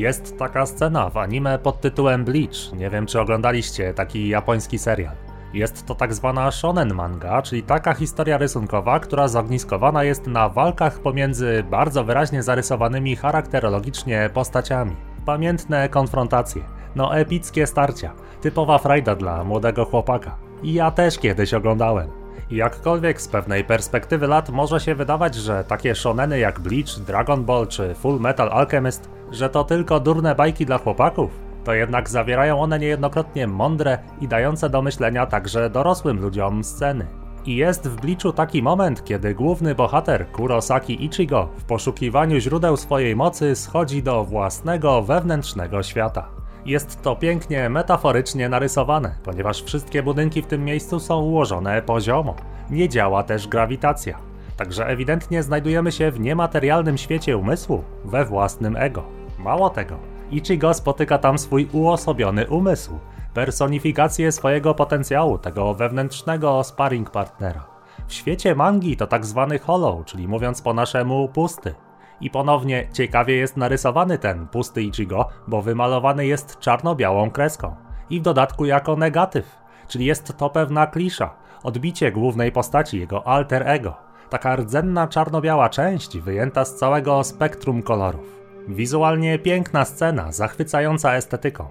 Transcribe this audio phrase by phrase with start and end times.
[0.00, 2.72] Jest taka scena w anime pod tytułem Bleach.
[2.72, 5.14] Nie wiem, czy oglądaliście taki japoński serial.
[5.54, 10.98] Jest to tak zwana shonen manga, czyli taka historia rysunkowa, która zogniskowana jest na walkach
[10.98, 14.96] pomiędzy bardzo wyraźnie zarysowanymi charakterologicznie postaciami.
[15.26, 16.62] Pamiętne konfrontacje,
[16.96, 20.36] no epickie starcia, typowa frajda dla młodego chłopaka.
[20.62, 22.10] I ja też kiedyś oglądałem.
[22.50, 27.66] Jakkolwiek z pewnej perspektywy lat może się wydawać, że takie shoneny jak Bleach, Dragon Ball
[27.66, 31.30] czy Full Metal Alchemist, że to tylko durne bajki dla chłopaków,
[31.64, 37.06] to jednak zawierają one niejednokrotnie mądre i dające do myślenia także dorosłym ludziom sceny.
[37.46, 43.16] I jest w Bleachu taki moment, kiedy główny bohater Kurosaki Ichigo w poszukiwaniu źródeł swojej
[43.16, 46.28] mocy schodzi do własnego wewnętrznego świata.
[46.66, 52.36] Jest to pięknie metaforycznie narysowane, ponieważ wszystkie budynki w tym miejscu są ułożone poziomo.
[52.70, 54.18] Nie działa też grawitacja.
[54.56, 59.19] Także ewidentnie znajdujemy się w niematerialnym świecie umysłu, we własnym ego.
[59.44, 59.98] Mało tego,
[60.30, 62.98] Ichigo spotyka tam swój uosobiony umysł,
[63.34, 67.66] personifikację swojego potencjału, tego wewnętrznego sparring partnera.
[68.06, 71.74] W świecie mangi to tak zwany hollow, czyli mówiąc po naszemu pusty.
[72.20, 77.76] I ponownie ciekawie jest narysowany ten pusty Ichigo, bo wymalowany jest czarno-białą kreską.
[78.10, 79.56] I w dodatku jako negatyw,
[79.88, 83.94] czyli jest to pewna klisza, odbicie głównej postaci, jego alter ego.
[84.30, 88.39] Taka rdzenna czarno-biała część wyjęta z całego spektrum kolorów.
[88.74, 91.64] Wizualnie piękna scena, zachwycająca estetyką.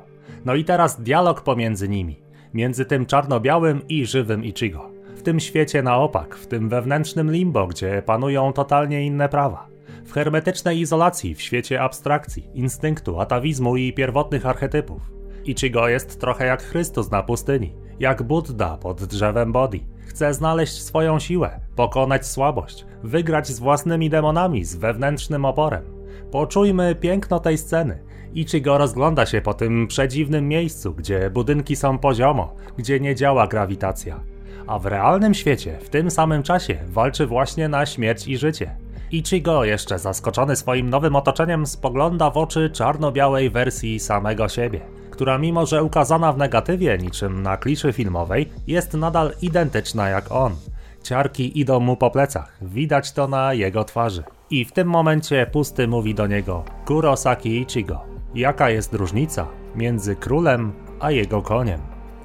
[0.46, 2.20] No i teraz dialog pomiędzy nimi,
[2.54, 4.92] między tym czarno-białym i żywym Ichigo.
[5.16, 9.68] W tym świecie na opak, w tym wewnętrznym limbo, gdzie panują totalnie inne prawa.
[10.06, 15.02] W hermetycznej izolacji, w świecie abstrakcji, instynktu, atawizmu i pierwotnych archetypów.
[15.46, 19.86] Ichigo jest trochę jak Chrystus na pustyni, jak Buddha pod drzewem Bodhi.
[20.08, 25.99] Chce znaleźć swoją siłę, pokonać słabość, wygrać z własnymi demonami, z wewnętrznym oporem.
[26.32, 28.00] Poczujmy piękno tej sceny.
[28.34, 34.20] Ichigo rozgląda się po tym przedziwnym miejscu, gdzie budynki są poziomo, gdzie nie działa grawitacja.
[34.68, 38.76] A w realnym świecie, w tym samym czasie, walczy właśnie na śmierć i życie.
[39.12, 44.82] Ichigo, jeszcze zaskoczony swoim nowym otoczeniem, spogląda w oczy czarno-białej wersji samego siebie,
[45.12, 50.56] która mimo że ukazana w negatywie niczym na kliszy filmowej, jest nadal identyczna jak on.
[51.04, 54.24] Ciarki idą mu po plecach, widać to na jego twarzy.
[54.50, 58.02] I w tym momencie Pusty mówi do niego Kurosaki Ichigo.
[58.36, 61.80] Jaka jest różnica między królem a jego koniem?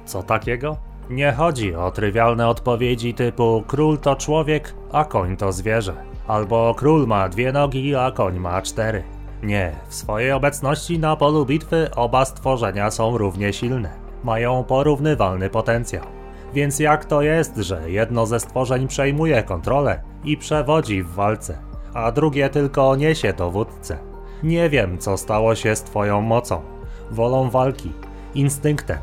[0.05, 0.77] Co takiego?
[1.09, 5.93] Nie chodzi o trywialne odpowiedzi typu król to człowiek, a koń to zwierzę.
[6.27, 9.03] Albo król ma dwie nogi, a koń ma cztery.
[9.43, 13.89] Nie, w swojej obecności na polu bitwy oba stworzenia są równie silne.
[14.23, 16.03] Mają porównywalny potencjał.
[16.53, 21.57] Więc jak to jest, że jedno ze stworzeń przejmuje kontrolę i przewodzi w walce,
[21.93, 23.97] a drugie tylko niesie dowódcę?
[24.43, 26.61] Nie wiem, co stało się z twoją mocą,
[27.11, 27.91] wolą walki,
[28.35, 28.97] instynktem,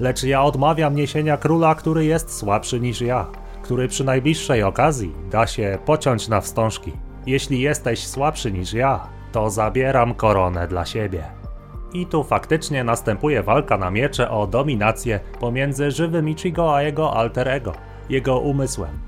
[0.00, 3.26] lecz ja odmawiam niesienia króla, który jest słabszy niż ja,
[3.62, 6.92] który przy najbliższej okazji da się pociąć na wstążki.
[7.26, 11.24] Jeśli jesteś słabszy niż ja, to zabieram koronę dla siebie.
[11.92, 17.48] I tu faktycznie następuje walka na miecze o dominację pomiędzy żywym Ichigo a jego alter
[17.48, 17.72] ego,
[18.10, 18.98] jego umysłem.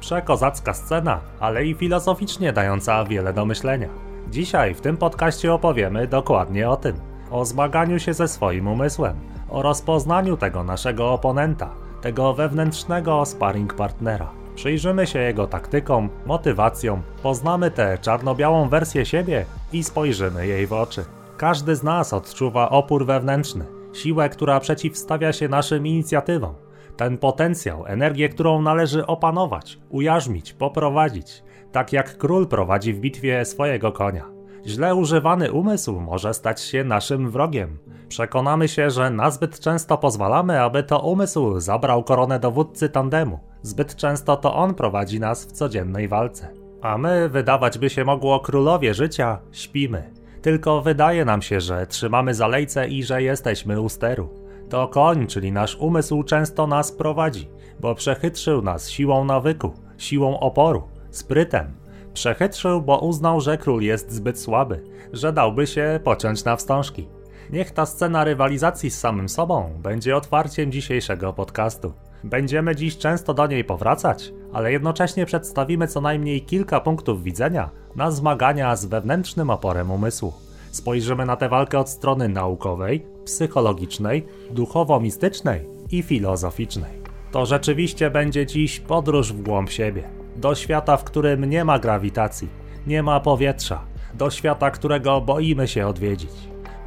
[0.00, 3.88] Przekozacka scena, ale i filozoficznie dająca wiele do myślenia.
[4.30, 6.96] Dzisiaj w tym podcaście opowiemy dokładnie o tym.
[7.30, 9.16] O zmaganiu się ze swoim umysłem,
[9.48, 11.70] o rozpoznaniu tego naszego oponenta,
[12.00, 14.30] tego wewnętrznego sparring partnera.
[14.54, 21.04] Przyjrzymy się jego taktykom, motywacjom, poznamy tę czarno-białą wersję siebie i spojrzymy jej w oczy.
[21.38, 26.54] Każdy z nas odczuwa opór wewnętrzny, siłę, która przeciwstawia się naszym inicjatywom.
[26.96, 33.92] Ten potencjał, energię, którą należy opanować, ujarzmić, poprowadzić, tak jak król prowadzi w bitwie swojego
[33.92, 34.24] konia.
[34.66, 37.78] Źle używany umysł może stać się naszym wrogiem.
[38.08, 43.38] Przekonamy się, że nazbyt często pozwalamy, aby to umysł zabrał koronę dowódcy tandemu.
[43.62, 46.54] Zbyt często to on prowadzi nas w codziennej walce.
[46.82, 50.17] A my, wydawać by się mogło królowie życia, śpimy.
[50.42, 54.28] Tylko wydaje nam się, że trzymamy zalejce i że jesteśmy u steru.
[54.68, 57.48] To koń, czyli nasz umysł często nas prowadzi,
[57.80, 61.66] bo przechytrzył nas siłą nawyku, siłą oporu, sprytem.
[62.14, 64.82] Przechytrzył, bo uznał, że król jest zbyt słaby,
[65.12, 67.08] że dałby się pociąć na wstążki.
[67.50, 71.92] Niech ta scena rywalizacji z samym sobą będzie otwarciem dzisiejszego podcastu.
[72.24, 78.10] Będziemy dziś często do niej powracać, ale jednocześnie przedstawimy co najmniej kilka punktów widzenia na
[78.10, 80.32] zmagania z wewnętrznym oporem umysłu.
[80.70, 85.60] Spojrzymy na tę walkę od strony naukowej, psychologicznej, duchowo-mistycznej
[85.90, 86.90] i filozoficznej.
[87.32, 90.02] To rzeczywiście będzie dziś podróż w głąb siebie,
[90.36, 92.48] do świata, w którym nie ma grawitacji,
[92.86, 93.80] nie ma powietrza,
[94.14, 96.30] do świata, którego boimy się odwiedzić.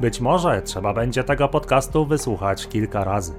[0.00, 3.32] Być może trzeba będzie tego podcastu wysłuchać kilka razy.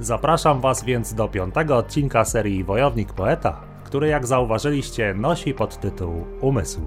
[0.00, 6.80] Zapraszam Was więc do piątego odcinka serii Wojownik Poeta, który jak zauważyliście nosi podtytuł Umysł.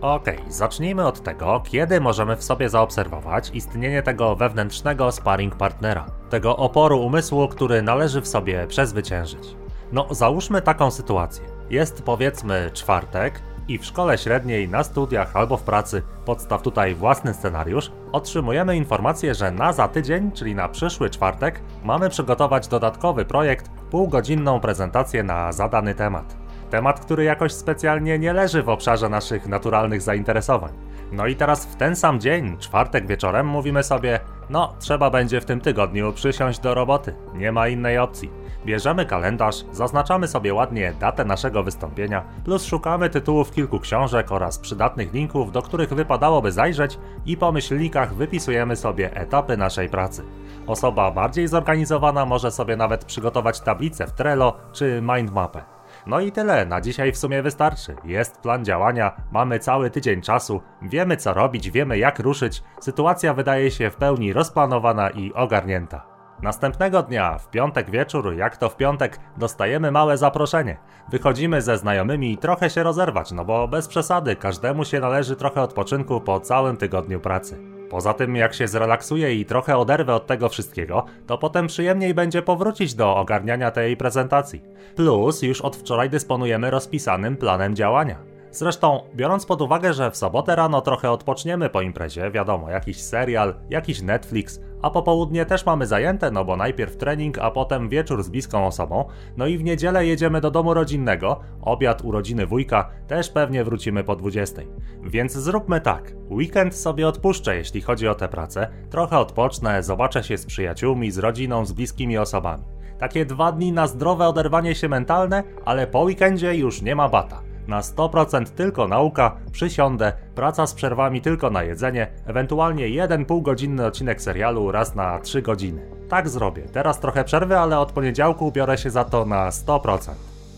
[0.00, 6.06] Okej, okay, zacznijmy od tego, kiedy możemy w sobie zaobserwować istnienie tego wewnętrznego sparring partnera,
[6.30, 9.56] tego oporu umysłu, który należy w sobie przezwyciężyć.
[9.92, 11.44] No, załóżmy taką sytuację.
[11.70, 17.34] Jest powiedzmy czwartek i w szkole średniej, na studiach albo w pracy, podstaw tutaj własny
[17.34, 23.70] scenariusz, otrzymujemy informację, że na za tydzień, czyli na przyszły czwartek, mamy przygotować dodatkowy projekt,
[23.90, 26.36] półgodzinną prezentację na zadany temat.
[26.70, 30.72] Temat, który jakoś specjalnie nie leży w obszarze naszych naturalnych zainteresowań.
[31.12, 34.20] No i teraz w ten sam dzień, czwartek wieczorem, mówimy sobie:
[34.50, 38.30] No, trzeba będzie w tym tygodniu przysiąść do roboty, nie ma innej opcji.
[38.64, 45.12] Bierzemy kalendarz, zaznaczamy sobie ładnie datę naszego wystąpienia, plus szukamy tytułów kilku książek oraz przydatnych
[45.12, 50.24] linków, do których wypadałoby zajrzeć i po myślnikach wypisujemy sobie etapy naszej pracy.
[50.66, 55.62] Osoba bardziej zorganizowana może sobie nawet przygotować tablicę w Trello czy mindmapę.
[56.06, 57.96] No i tyle, na dzisiaj w sumie wystarczy.
[58.04, 63.70] Jest plan działania, mamy cały tydzień czasu, wiemy co robić, wiemy jak ruszyć, sytuacja wydaje
[63.70, 66.19] się w pełni rozplanowana i ogarnięta.
[66.42, 70.76] Następnego dnia, w piątek wieczór, jak to w piątek, dostajemy małe zaproszenie.
[71.08, 75.62] Wychodzimy ze znajomymi i trochę się rozerwać, no bo bez przesady, każdemu się należy trochę
[75.62, 77.58] odpoczynku po całym tygodniu pracy.
[77.90, 82.42] Poza tym, jak się zrelaksuję i trochę oderwę od tego wszystkiego, to potem przyjemniej będzie
[82.42, 84.62] powrócić do ogarniania tej prezentacji.
[84.96, 88.16] Plus, już od wczoraj dysponujemy rozpisanym planem działania.
[88.52, 93.54] Zresztą, biorąc pod uwagę, że w sobotę rano trochę odpoczniemy po imprezie, wiadomo, jakiś serial,
[93.70, 98.28] jakiś Netflix, a popołudnie też mamy zajęte, no bo najpierw trening, a potem wieczór z
[98.28, 99.04] bliską osobą,
[99.36, 104.16] no i w niedzielę jedziemy do domu rodzinnego, obiad urodziny wujka, też pewnie wrócimy po
[104.16, 104.62] 20.
[105.02, 110.38] Więc zróbmy tak, weekend sobie odpuszczę, jeśli chodzi o tę pracę, trochę odpocznę, zobaczę się
[110.38, 112.64] z przyjaciółmi, z rodziną, z bliskimi osobami.
[112.98, 117.49] Takie dwa dni na zdrowe oderwanie się mentalne, ale po weekendzie już nie ma bata.
[117.68, 124.22] Na 100% tylko nauka, przysiądę, praca z przerwami tylko na jedzenie, ewentualnie jeden półgodzinny odcinek
[124.22, 125.82] serialu raz na 3 godziny.
[126.08, 126.62] Tak zrobię.
[126.72, 130.10] Teraz trochę przerwy, ale od poniedziałku biorę się za to na 100%.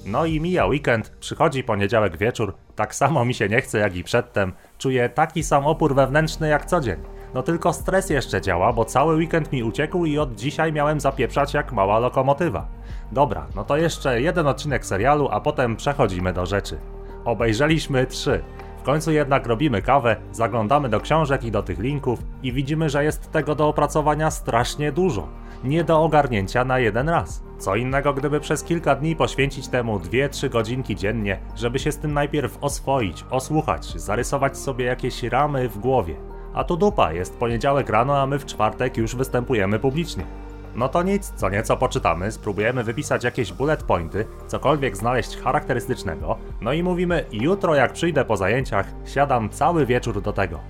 [0.06, 4.04] No i mija weekend, przychodzi poniedziałek wieczór, tak samo mi się nie chce jak i
[4.04, 6.96] przedtem, czuję taki sam opór wewnętrzny jak co dzień.
[7.34, 11.54] No tylko stres jeszcze działa, bo cały weekend mi uciekł i od dzisiaj miałem zapieprzać
[11.54, 12.66] jak mała lokomotywa.
[13.12, 16.78] Dobra, no to jeszcze jeden odcinek serialu, a potem przechodzimy do rzeczy.
[17.24, 18.42] Obejrzeliśmy trzy.
[18.78, 23.04] W końcu jednak robimy kawę, zaglądamy do książek i do tych linków i widzimy, że
[23.04, 25.28] jest tego do opracowania strasznie dużo.
[25.64, 27.42] Nie do ogarnięcia na jeden raz.
[27.58, 32.12] Co innego, gdyby przez kilka dni poświęcić temu 2-3 godzinki dziennie, żeby się z tym
[32.12, 36.31] najpierw oswoić, osłuchać, zarysować sobie jakieś ramy w głowie.
[36.54, 40.24] A tu dupa, jest poniedziałek rano, a my w czwartek już występujemy publicznie.
[40.74, 46.72] No to nic, co nieco poczytamy, spróbujemy wypisać jakieś bullet pointy, cokolwiek znaleźć charakterystycznego, no
[46.72, 50.60] i mówimy, jutro jak przyjdę po zajęciach, siadam cały wieczór do tego.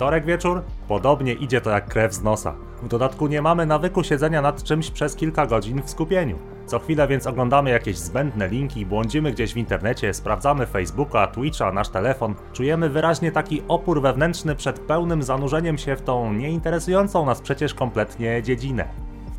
[0.00, 0.62] Wtorek wieczór?
[0.88, 2.54] Podobnie idzie to jak krew z nosa.
[2.82, 6.38] W dodatku nie mamy nawyku siedzenia nad czymś przez kilka godzin w skupieniu.
[6.66, 11.88] Co chwilę więc oglądamy jakieś zbędne linki, błądzimy gdzieś w internecie, sprawdzamy Facebooka, Twitcha, nasz
[11.88, 17.74] telefon, czujemy wyraźnie taki opór wewnętrzny przed pełnym zanurzeniem się w tą nieinteresującą nas przecież
[17.74, 18.88] kompletnie dziedzinę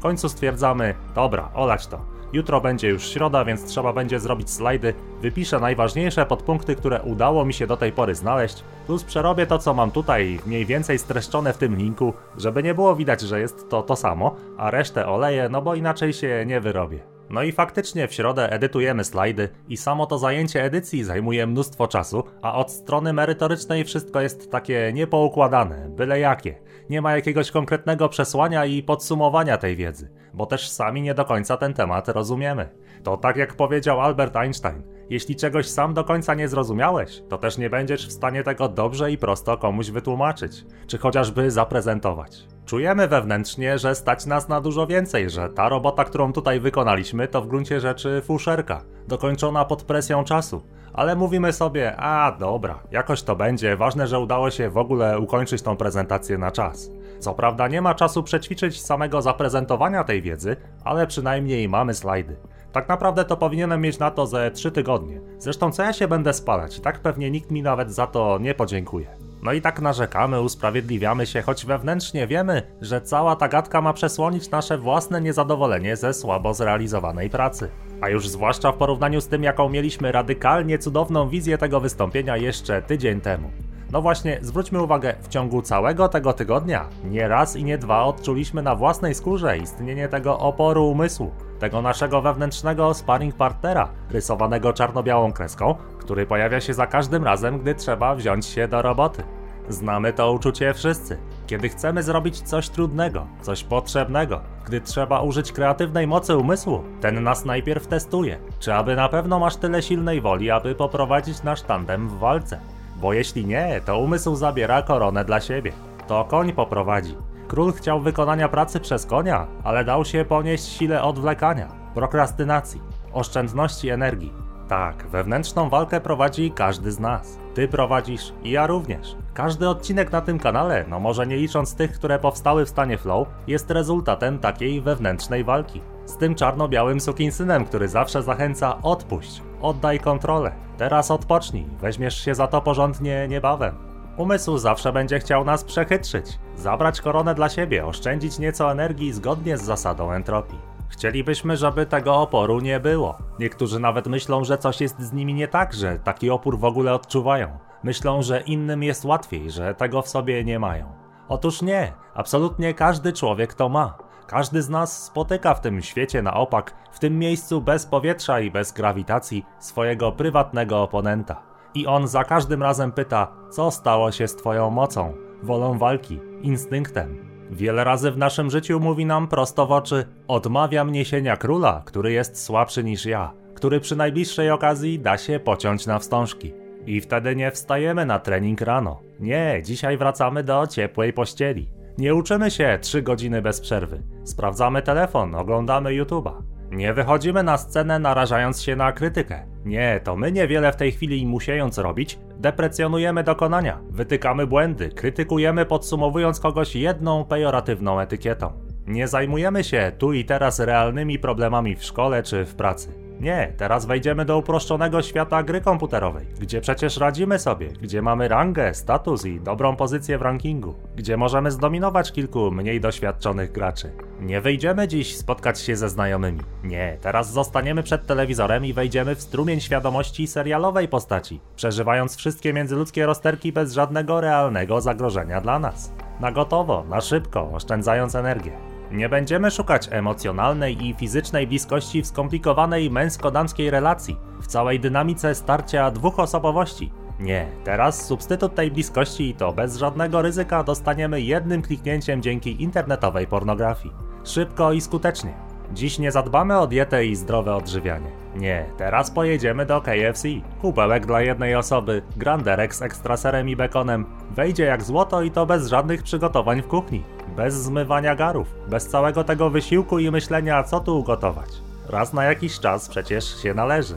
[0.02, 2.11] końcu stwierdzamy, dobra, olać to.
[2.34, 4.94] Jutro będzie już środa, więc trzeba będzie zrobić slajdy.
[5.22, 9.74] Wypiszę najważniejsze podpunkty, które udało mi się do tej pory znaleźć, plus przerobię to, co
[9.74, 13.84] mam tutaj mniej więcej streszczone w tym linku, żeby nie było widać, że jest to
[13.84, 17.00] to samo, a resztę oleję, no bo inaczej się nie wyrobię.
[17.30, 22.24] No i faktycznie w środę edytujemy slajdy i samo to zajęcie edycji zajmuje mnóstwo czasu,
[22.42, 26.56] a od strony merytorycznej wszystko jest takie niepoukładane, byle jakie.
[26.90, 31.58] Nie ma jakiegoś konkretnego przesłania i podsumowania tej wiedzy, bo też sami nie do końca
[31.58, 32.70] ten temat rozumiemy.
[33.04, 37.58] To tak jak powiedział Albert Einstein, jeśli czegoś sam do końca nie zrozumiałeś, to też
[37.58, 42.48] nie będziesz w stanie tego dobrze i prosto komuś wytłumaczyć, czy chociażby zaprezentować.
[42.66, 47.42] Czujemy wewnętrznie, że stać nas na dużo więcej, że ta robota, którą tutaj wykonaliśmy, to
[47.42, 50.64] w gruncie rzeczy fuszerka, dokończona pod presją czasu.
[50.94, 55.62] Ale mówimy sobie, a dobra, jakoś to będzie, ważne, że udało się w ogóle ukończyć
[55.62, 56.92] tą prezentację na czas.
[57.20, 62.36] Co prawda nie ma czasu przećwiczyć samego zaprezentowania tej wiedzy, ale przynajmniej mamy slajdy.
[62.72, 65.22] Tak naprawdę to powinienem mieć na to ze 3 tygodnie.
[65.40, 69.31] Zresztą co ja się będę spalać, tak pewnie nikt mi nawet za to nie podziękuje.
[69.44, 74.52] No i tak narzekamy, usprawiedliwiamy się, choć wewnętrznie wiemy, że cała ta gadka ma przesłonić
[74.52, 77.70] nasze własne niezadowolenie ze słabo zrealizowanej pracy.
[78.02, 82.82] A już zwłaszcza w porównaniu z tym, jaką mieliśmy radykalnie cudowną wizję tego wystąpienia jeszcze
[82.82, 83.52] tydzień temu.
[83.92, 88.62] No właśnie, zwróćmy uwagę, w ciągu całego tego tygodnia nie raz i nie dwa odczuliśmy
[88.62, 95.76] na własnej skórze istnienie tego oporu umysłu, tego naszego wewnętrznego sparring partnera, rysowanego czarno-białą kreską,
[96.00, 99.24] który pojawia się za każdym razem, gdy trzeba wziąć się do roboty.
[99.70, 101.18] Znamy to uczucie wszyscy.
[101.48, 107.46] Kiedy chcemy zrobić coś trudnego, coś potrzebnego, gdy trzeba użyć kreatywnej mocy umysłu, ten nas
[107.46, 112.18] najpierw testuje, czy aby na pewno masz tyle silnej woli, aby poprowadzić nasz tandem w
[112.18, 112.60] walce.
[113.02, 115.72] Bo jeśli nie, to umysł zabiera koronę dla siebie.
[116.08, 117.16] To koń poprowadzi.
[117.48, 122.82] Król chciał wykonania pracy przez konia, ale dał się ponieść sile odwlekania, prokrastynacji,
[123.14, 124.34] oszczędności energii.
[124.68, 127.38] Tak, wewnętrzną walkę prowadzi każdy z nas.
[127.54, 129.16] Ty prowadzisz i ja również.
[129.34, 133.28] Każdy odcinek na tym kanale, no może nie licząc tych, które powstały w stanie flow,
[133.48, 135.82] jest rezultatem takiej wewnętrznej walki.
[136.06, 142.48] Z tym czarno-białym sukinsynem, który zawsze zachęca odpuść, oddaj kontrolę, teraz odpocznij, weźmiesz się za
[142.48, 143.76] to porządnie niebawem.
[144.18, 149.64] Umysł zawsze będzie chciał nas przechytrzyć, zabrać koronę dla siebie, oszczędzić nieco energii zgodnie z
[149.64, 150.72] zasadą entropii.
[150.90, 153.18] Chcielibyśmy, żeby tego oporu nie było.
[153.40, 156.94] Niektórzy nawet myślą, że coś jest z nimi nie tak, że taki opór w ogóle
[156.94, 157.58] odczuwają.
[157.84, 160.86] Myślą, że innym jest łatwiej, że tego w sobie nie mają.
[161.30, 163.98] Otóż nie, absolutnie każdy człowiek to ma.
[164.32, 168.52] Każdy z nas spotyka w tym świecie na opak, w tym miejscu bez powietrza i
[168.52, 171.42] bez grawitacji, swojego prywatnego oponenta.
[171.74, 177.32] I on za każdym razem pyta, co stało się z twoją mocą, wolą walki, instynktem,
[177.52, 182.44] Wiele razy w naszym życiu mówi nam prosto w oczy: Odmawiam niesienia króla, który jest
[182.44, 186.54] słabszy niż ja, który przy najbliższej okazji da się pociąć na wstążki.
[186.86, 189.00] I wtedy nie wstajemy na trening rano.
[189.20, 191.70] Nie, dzisiaj wracamy do ciepłej pościeli.
[191.98, 194.02] Nie uczymy się 3 godziny bez przerwy.
[194.24, 196.42] Sprawdzamy telefon, oglądamy YouTube'a.
[196.72, 199.48] Nie wychodzimy na scenę narażając się na krytykę.
[199.66, 206.40] Nie, to my niewiele w tej chwili musiejąc robić, deprecjonujemy dokonania, wytykamy błędy, krytykujemy podsumowując
[206.40, 208.54] kogoś jedną pejoratywną etykietą.
[208.88, 213.11] Nie zajmujemy się tu i teraz realnymi problemami w szkole czy w pracy.
[213.22, 218.74] Nie, teraz wejdziemy do uproszczonego świata gry komputerowej, gdzie przecież radzimy sobie, gdzie mamy rangę,
[218.74, 223.92] status i dobrą pozycję w rankingu, gdzie możemy zdominować kilku mniej doświadczonych graczy.
[224.20, 226.40] Nie wyjdziemy dziś spotkać się ze znajomymi.
[226.64, 233.06] Nie, teraz zostaniemy przed telewizorem i wejdziemy w strumień świadomości serialowej postaci, przeżywając wszystkie międzyludzkie
[233.06, 235.92] rozterki bez żadnego realnego zagrożenia dla nas.
[236.20, 238.71] Na gotowo, na szybko, oszczędzając energię.
[238.92, 245.92] Nie będziemy szukać emocjonalnej i fizycznej bliskości w skomplikowanej męsko-damskiej relacji, w całej dynamice starcia
[245.92, 246.92] dwóch osobowości.
[247.20, 253.94] Nie, teraz substytut tej bliskości to bez żadnego ryzyka dostaniemy jednym kliknięciem dzięki internetowej pornografii.
[254.24, 255.51] Szybko i skutecznie.
[255.74, 258.12] Dziś nie zadbamy o dietę i zdrowe odżywianie.
[258.36, 260.28] Nie, teraz pojedziemy do KFC.
[260.62, 264.06] Kubełek dla jednej osoby, granderek z ekstraserem i bekonem.
[264.32, 267.04] Wejdzie jak złoto i to bez żadnych przygotowań w kuchni.
[267.36, 271.50] Bez zmywania garów, bez całego tego wysiłku i myślenia, co tu ugotować.
[271.90, 273.96] Raz na jakiś czas przecież się należy.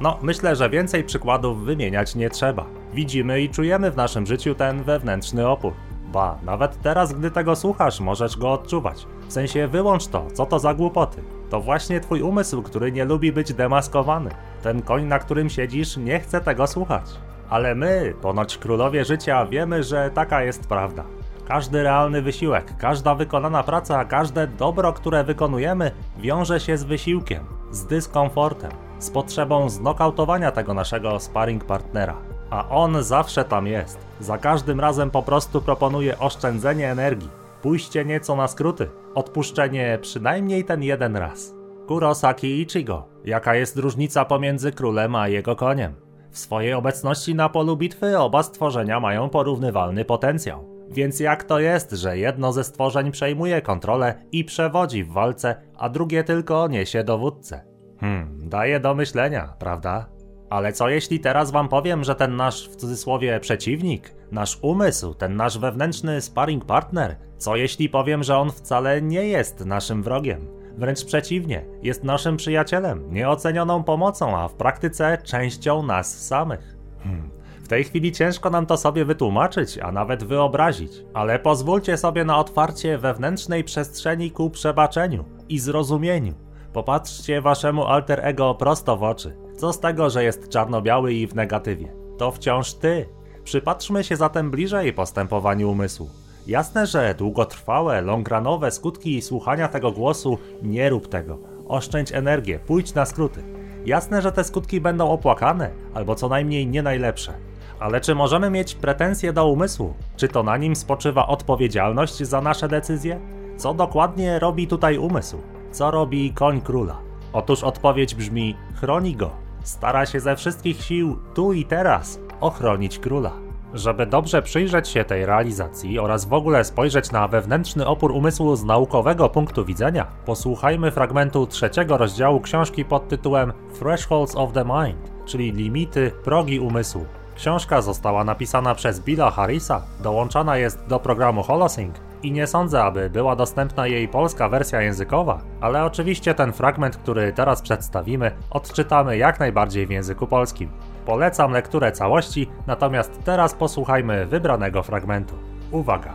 [0.00, 2.66] No, myślę, że więcej przykładów wymieniać nie trzeba.
[2.94, 5.72] Widzimy i czujemy w naszym życiu ten wewnętrzny opór.
[6.12, 9.06] Ba, nawet teraz, gdy tego słuchasz, możesz go odczuwać.
[9.28, 11.22] W sensie wyłącz to, co to za głupoty.
[11.50, 14.30] To właśnie twój umysł, który nie lubi być demaskowany.
[14.62, 17.04] Ten koń, na którym siedzisz, nie chce tego słuchać.
[17.50, 21.04] Ale my, ponoć królowie życia, wiemy, że taka jest prawda.
[21.48, 27.86] Każdy realny wysiłek, każda wykonana praca, każde dobro, które wykonujemy, wiąże się z wysiłkiem, z
[27.86, 32.31] dyskomfortem, z potrzebą znokautowania tego naszego sparring partnera.
[32.52, 33.98] A on zawsze tam jest.
[34.20, 37.28] Za każdym razem po prostu proponuje oszczędzenie energii,
[37.62, 41.54] pójście nieco na skróty, odpuszczenie przynajmniej ten jeden raz.
[41.86, 43.08] Kurosaki Ichigo.
[43.24, 45.94] Jaka jest różnica pomiędzy królem a jego koniem?
[46.30, 50.68] W swojej obecności na polu bitwy oba stworzenia mają porównywalny potencjał.
[50.90, 55.88] Więc jak to jest, że jedno ze stworzeń przejmuje kontrolę i przewodzi w walce, a
[55.88, 57.64] drugie tylko niesie dowódcę?
[58.00, 60.06] Hmm, daje do myślenia, prawda?
[60.52, 65.36] Ale co jeśli teraz wam powiem, że ten nasz w cudzysłowie przeciwnik, nasz umysł, ten
[65.36, 70.48] nasz wewnętrzny sparring partner, co jeśli powiem, że on wcale nie jest naszym wrogiem?
[70.78, 76.76] Wręcz przeciwnie, jest naszym przyjacielem, nieocenioną pomocą, a w praktyce częścią nas samych.
[77.04, 77.42] Hmm
[77.72, 82.98] tej chwili ciężko nam to sobie wytłumaczyć, a nawet wyobrazić, ale pozwólcie sobie na otwarcie
[82.98, 86.34] wewnętrznej przestrzeni ku przebaczeniu i zrozumieniu.
[86.72, 89.36] Popatrzcie waszemu alter ego prosto w oczy.
[89.56, 91.92] Co z tego, że jest czarno-biały i w negatywie?
[92.18, 93.08] To wciąż ty.
[93.44, 96.10] Przypatrzmy się zatem bliżej postępowaniu umysłu.
[96.46, 101.38] Jasne, że długotrwałe, longranowe skutki słuchania tego głosu nie rób tego.
[101.68, 103.42] Oszczędź energię, pójdź na skróty.
[103.86, 107.32] Jasne, że te skutki będą opłakane, albo co najmniej nie najlepsze
[107.80, 109.94] Ale czy możemy mieć pretensje do umysłu?
[110.16, 113.20] Czy to na nim spoczywa odpowiedzialność za nasze decyzje?
[113.56, 115.38] Co dokładnie robi tutaj umysł?
[115.72, 116.98] Co robi koń króla?
[117.32, 119.30] Otóż odpowiedź brzmi: chroni go.
[119.62, 123.32] Stara się ze wszystkich sił tu i teraz ochronić króla.
[123.74, 128.64] Żeby dobrze przyjrzeć się tej realizacji oraz w ogóle spojrzeć na wewnętrzny opór umysłu z
[128.64, 135.52] naukowego punktu widzenia, posłuchajmy fragmentu trzeciego rozdziału książki pod tytułem Thresholds of the Mind, czyli
[135.52, 137.04] limity, progi umysłu.
[137.36, 143.10] Książka została napisana przez Billa Harrisa, dołączana jest do programu Holosync i nie sądzę, aby
[143.10, 149.40] była dostępna jej polska wersja językowa, ale oczywiście ten fragment, który teraz przedstawimy, odczytamy jak
[149.40, 150.68] najbardziej w języku polskim.
[151.06, 155.34] Polecam lekturę całości, natomiast teraz posłuchajmy wybranego fragmentu.
[155.70, 156.12] Uwaga!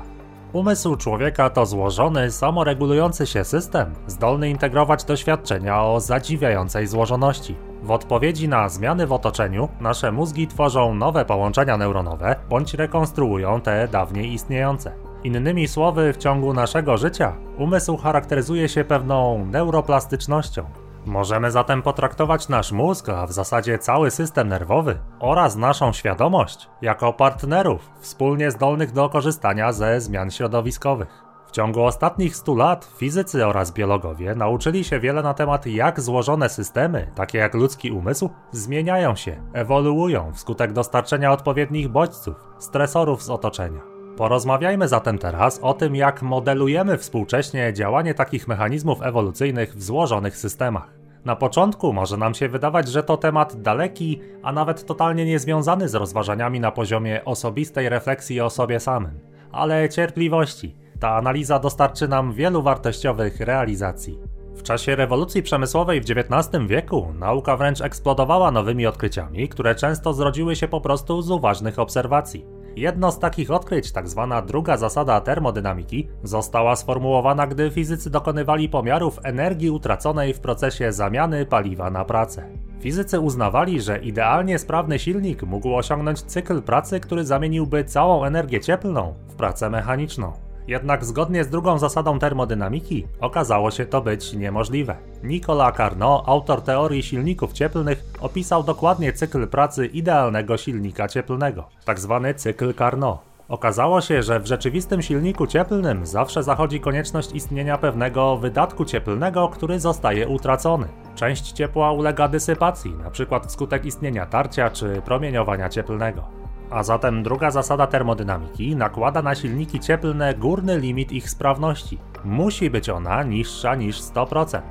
[0.53, 7.55] Umysł człowieka to złożony, samoregulujący się system, zdolny integrować doświadczenia o zadziwiającej złożoności.
[7.83, 13.87] W odpowiedzi na zmiany w otoczeniu, nasze mózgi tworzą nowe połączenia neuronowe bądź rekonstruują te
[13.87, 15.06] dawniej istniejące.
[15.27, 20.65] Innymi słowy, w ciągu naszego życia umysł charakteryzuje się pewną neuroplastycznością.
[21.05, 27.13] Możemy zatem potraktować nasz mózg, a w zasadzie cały system nerwowy oraz naszą świadomość jako
[27.13, 31.23] partnerów wspólnie zdolnych do korzystania ze zmian środowiskowych.
[31.47, 36.49] W ciągu ostatnich 100 lat fizycy oraz biologowie nauczyli się wiele na temat, jak złożone
[36.49, 43.96] systemy, takie jak ludzki umysł, zmieniają się, ewoluują wskutek dostarczenia odpowiednich bodźców, stresorów z otoczenia.
[44.17, 50.93] Porozmawiajmy zatem teraz o tym, jak modelujemy współcześnie działanie takich mechanizmów ewolucyjnych w złożonych systemach.
[51.25, 55.95] Na początku może nam się wydawać, że to temat daleki, a nawet totalnie niezwiązany z
[55.95, 59.19] rozważaniami na poziomie osobistej refleksji o sobie samym.
[59.51, 60.75] Ale cierpliwości.
[60.99, 64.19] Ta analiza dostarczy nam wielu wartościowych realizacji.
[64.55, 70.55] W czasie rewolucji przemysłowej w XIX wieku nauka wręcz eksplodowała nowymi odkryciami, które często zrodziły
[70.55, 72.56] się po prostu z uważnych obserwacji.
[72.77, 79.19] Jedno z takich odkryć, tak zwana druga zasada termodynamiki, została sformułowana, gdy fizycy dokonywali pomiarów
[79.23, 82.43] energii utraconej w procesie zamiany paliwa na pracę.
[82.79, 89.13] Fizycy uznawali, że idealnie sprawny silnik mógł osiągnąć cykl pracy, który zamieniłby całą energię cieplną
[89.27, 90.46] w pracę mechaniczną.
[90.67, 94.95] Jednak zgodnie z drugą zasadą termodynamiki okazało się to być niemożliwe.
[95.23, 102.19] Nicolas Carnot, autor teorii silników cieplnych, opisał dokładnie cykl pracy idealnego silnika cieplnego, tzw.
[102.23, 103.17] Tak cykl Carnot.
[103.49, 109.79] Okazało się, że w rzeczywistym silniku cieplnym zawsze zachodzi konieczność istnienia pewnego wydatku cieplnego, który
[109.79, 110.87] zostaje utracony.
[111.15, 113.39] Część ciepła ulega dysypacji, np.
[113.47, 116.46] wskutek istnienia tarcia czy promieniowania cieplnego.
[116.71, 121.97] A zatem druga zasada termodynamiki nakłada na silniki cieplne górny limit ich sprawności.
[122.25, 124.61] Musi być ona niższa niż 100%.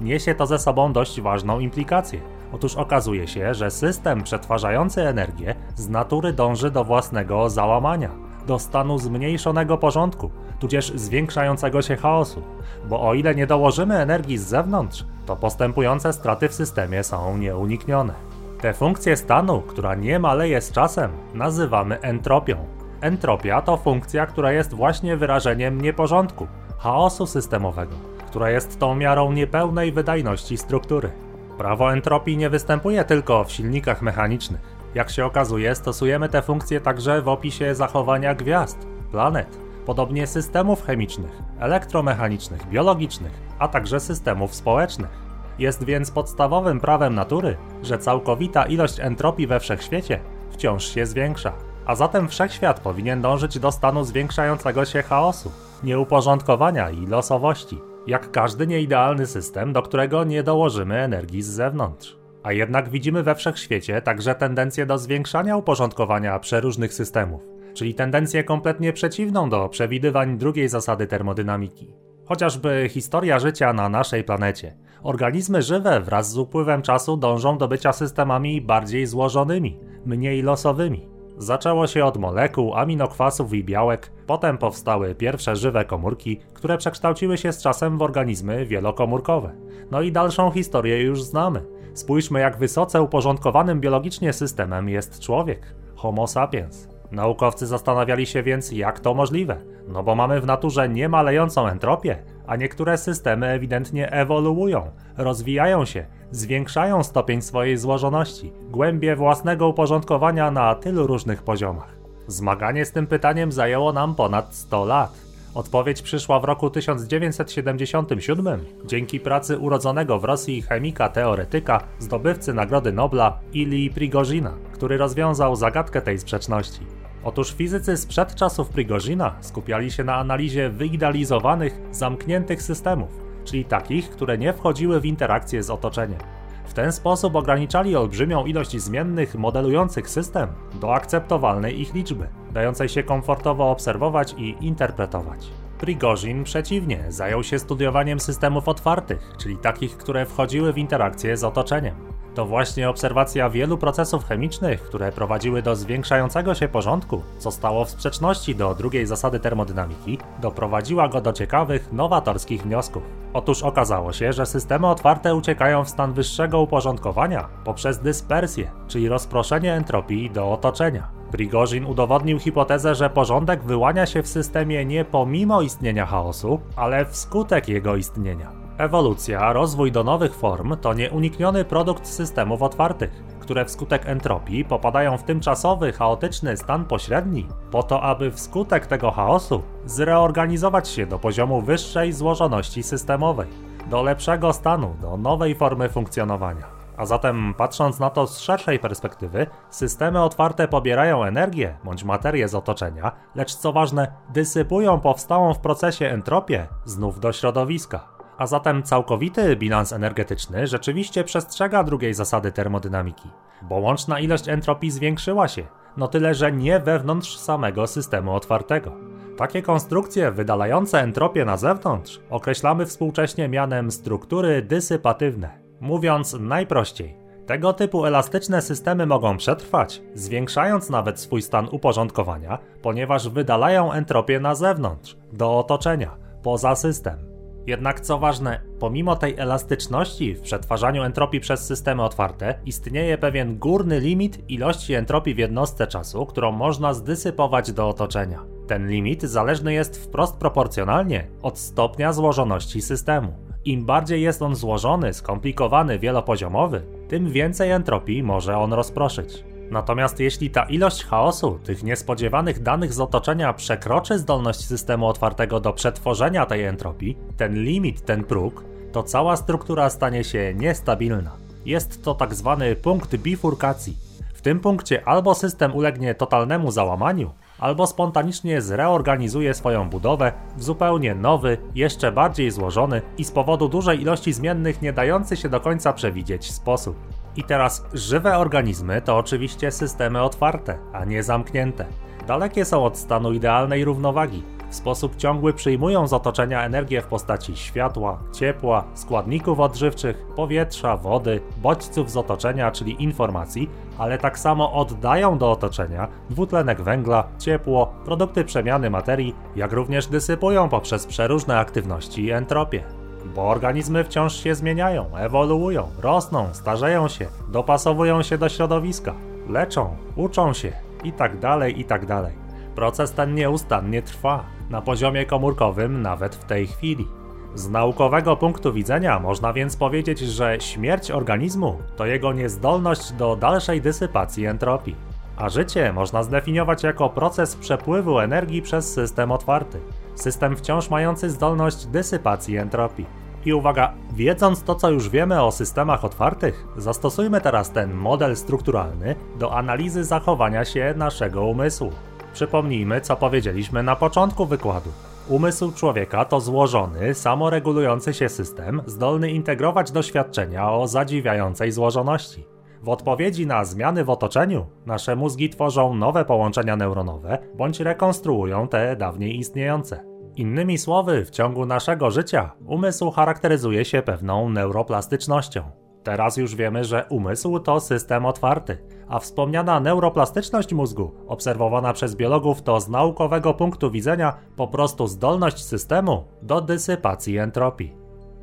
[0.00, 2.20] Niesie to ze sobą dość ważną implikację.
[2.52, 8.10] Otóż okazuje się, że system przetwarzający energię z natury dąży do własnego załamania,
[8.46, 12.42] do stanu zmniejszonego porządku, tudzież zwiększającego się chaosu.
[12.88, 18.31] Bo o ile nie dołożymy energii z zewnątrz, to postępujące straty w systemie są nieuniknione.
[18.62, 22.56] Tę funkcję stanu, która nie maleje z czasem, nazywamy entropią.
[23.00, 26.46] Entropia to funkcja, która jest właśnie wyrażeniem nieporządku,
[26.78, 27.92] chaosu systemowego,
[28.26, 31.10] która jest tą miarą niepełnej wydajności struktury.
[31.58, 34.60] Prawo entropii nie występuje tylko w silnikach mechanicznych.
[34.94, 41.42] Jak się okazuje, stosujemy tę funkcję także w opisie zachowania gwiazd, planet, podobnie systemów chemicznych,
[41.60, 45.31] elektromechanicznych, biologicznych, a także systemów społecznych.
[45.58, 51.52] Jest więc podstawowym prawem natury, że całkowita ilość entropii we wszechświecie wciąż się zwiększa.
[51.86, 55.52] A zatem wszechświat powinien dążyć do stanu zwiększającego się chaosu,
[55.84, 62.16] nieuporządkowania i losowości, jak każdy nieidealny system, do którego nie dołożymy energii z zewnątrz.
[62.42, 67.42] A jednak widzimy we wszechświecie także tendencję do zwiększania uporządkowania przeróżnych systemów,
[67.74, 71.94] czyli tendencję kompletnie przeciwną do przewidywań drugiej zasady termodynamiki.
[72.24, 74.76] Chociażby historia życia na naszej planecie.
[75.02, 81.08] Organizmy żywe wraz z upływem czasu dążą do bycia systemami bardziej złożonymi, mniej losowymi.
[81.38, 87.52] Zaczęło się od molekuł, aminokwasów i białek, potem powstały pierwsze żywe komórki, które przekształciły się
[87.52, 89.52] z czasem w organizmy wielokomórkowe.
[89.90, 91.64] No i dalszą historię już znamy.
[91.94, 96.88] Spójrzmy, jak wysoce uporządkowanym biologicznie systemem jest człowiek Homo sapiens.
[97.10, 99.56] Naukowcy zastanawiali się więc, jak to możliwe.
[99.88, 107.02] No bo mamy w naturze niemalejącą entropię, a niektóre systemy ewidentnie ewoluują, rozwijają się, zwiększają
[107.02, 111.96] stopień swojej złożoności, głębie własnego uporządkowania na tylu różnych poziomach.
[112.26, 115.22] Zmaganie z tym pytaniem zajęło nam ponad 100 lat.
[115.54, 123.38] Odpowiedź przyszła w roku 1977 dzięki pracy urodzonego w Rosji chemika teoretyka, zdobywcy Nagrody Nobla
[123.52, 127.01] Ili Prigozina, który rozwiązał zagadkę tej sprzeczności.
[127.24, 133.10] Otóż fizycy sprzed czasów Prigozina skupiali się na analizie wyidealizowanych, zamkniętych systemów,
[133.44, 136.18] czyli takich, które nie wchodziły w interakcję z otoczeniem.
[136.64, 140.48] W ten sposób ograniczali olbrzymią ilość zmiennych modelujących system
[140.80, 145.50] do akceptowalnej ich liczby, dającej się komfortowo obserwować i interpretować.
[145.78, 152.11] Prigozhin przeciwnie, zajął się studiowaniem systemów otwartych, czyli takich, które wchodziły w interakcję z otoczeniem.
[152.34, 157.90] To właśnie obserwacja wielu procesów chemicznych, które prowadziły do zwiększającego się porządku, co stało w
[157.90, 163.02] sprzeczności do drugiej zasady termodynamiki, doprowadziła go do ciekawych, nowatorskich wniosków.
[163.32, 169.74] Otóż okazało się, że systemy otwarte uciekają w stan wyższego uporządkowania poprzez dyspersję, czyli rozproszenie
[169.74, 171.08] entropii do otoczenia.
[171.30, 177.68] Prigozhin udowodnił hipotezę, że porządek wyłania się w systemie nie pomimo istnienia chaosu, ale wskutek
[177.68, 178.61] jego istnienia.
[178.82, 185.22] Ewolucja, rozwój do nowych form to nieunikniony produkt systemów otwartych, które wskutek entropii popadają w
[185.22, 192.12] tymczasowy, chaotyczny stan pośredni, po to aby wskutek tego chaosu zreorganizować się do poziomu wyższej
[192.12, 193.48] złożoności systemowej,
[193.90, 196.66] do lepszego stanu, do nowej formy funkcjonowania.
[196.96, 202.54] A zatem, patrząc na to z szerszej perspektywy, systemy otwarte pobierają energię bądź materię z
[202.54, 208.11] otoczenia, lecz co ważne, dysypują powstałą w procesie entropię znów do środowiska
[208.42, 213.28] a zatem całkowity bilans energetyczny rzeczywiście przestrzega drugiej zasady termodynamiki,
[213.62, 218.92] bo łączna ilość entropii zwiększyła się, no tyle, że nie wewnątrz samego systemu otwartego.
[219.36, 225.50] Takie konstrukcje wydalające entropię na zewnątrz określamy współcześnie mianem struktury dysypatywne.
[225.80, 233.92] Mówiąc najprościej, tego typu elastyczne systemy mogą przetrwać, zwiększając nawet swój stan uporządkowania, ponieważ wydalają
[233.92, 237.31] entropię na zewnątrz, do otoczenia, poza system.
[237.66, 244.00] Jednak co ważne, pomimo tej elastyczności w przetwarzaniu entropii przez systemy otwarte, istnieje pewien górny
[244.00, 248.44] limit ilości entropii w jednostce czasu, którą można zdysypować do otoczenia.
[248.66, 253.32] Ten limit zależny jest wprost proporcjonalnie od stopnia złożoności systemu.
[253.64, 259.44] Im bardziej jest on złożony, skomplikowany, wielopoziomowy, tym więcej entropii może on rozproszyć.
[259.72, 265.72] Natomiast jeśli ta ilość chaosu, tych niespodziewanych danych z otoczenia przekroczy zdolność systemu otwartego do
[265.72, 271.36] przetworzenia tej entropii, ten limit, ten próg, to cała struktura stanie się niestabilna.
[271.66, 273.96] Jest to tak zwany punkt bifurkacji.
[274.34, 281.14] W tym punkcie albo system ulegnie totalnemu załamaniu, albo spontanicznie zreorganizuje swoją budowę w zupełnie
[281.14, 285.92] nowy, jeszcze bardziej złożony i z powodu dużej ilości zmiennych nie dający się do końca
[285.92, 287.21] przewidzieć sposób.
[287.36, 291.86] I teraz żywe organizmy to oczywiście systemy otwarte, a nie zamknięte.
[292.26, 294.42] Dalekie są od stanu idealnej równowagi.
[294.70, 301.40] W sposób ciągły przyjmują z otoczenia energię w postaci światła, ciepła, składników odżywczych, powietrza, wody,
[301.56, 308.44] bodźców z otoczenia, czyli informacji, ale tak samo oddają do otoczenia dwutlenek węgla, ciepło, produkty
[308.44, 313.01] przemiany materii, jak również dysypują poprzez przeróżne aktywności i entropię
[313.34, 319.14] bo organizmy wciąż się zmieniają, ewoluują, rosną, starzeją się, dopasowują się do środowiska,
[319.48, 320.72] leczą, uczą się
[321.04, 321.40] itd.
[321.40, 322.06] Tak itd.
[322.06, 322.32] Tak
[322.74, 327.08] Proces ten nieustannie trwa, na poziomie komórkowym nawet w tej chwili.
[327.54, 333.80] Z naukowego punktu widzenia można więc powiedzieć, że śmierć organizmu to jego niezdolność do dalszej
[333.80, 334.96] dysypacji entropii.
[335.36, 339.80] A życie można zdefiniować jako proces przepływu energii przez system otwarty.
[340.14, 343.06] System wciąż mający zdolność dysypacji entropii.
[343.44, 349.14] I uwaga, wiedząc to, co już wiemy o systemach otwartych, zastosujmy teraz ten model strukturalny
[349.38, 351.92] do analizy zachowania się naszego umysłu.
[352.34, 354.90] Przypomnijmy, co powiedzieliśmy na początku wykładu.
[355.28, 362.51] Umysł człowieka to złożony, samoregulujący się system, zdolny integrować doświadczenia o zadziwiającej złożoności.
[362.82, 368.96] W odpowiedzi na zmiany w otoczeniu, nasze mózgi tworzą nowe połączenia neuronowe bądź rekonstruują te
[368.96, 370.04] dawniej istniejące.
[370.36, 375.62] Innymi słowy, w ciągu naszego życia umysł charakteryzuje się pewną neuroplastycznością.
[376.02, 382.62] Teraz już wiemy, że umysł to system otwarty, a wspomniana neuroplastyczność mózgu, obserwowana przez biologów,
[382.62, 388.01] to z naukowego punktu widzenia po prostu zdolność systemu do dysypacji entropii.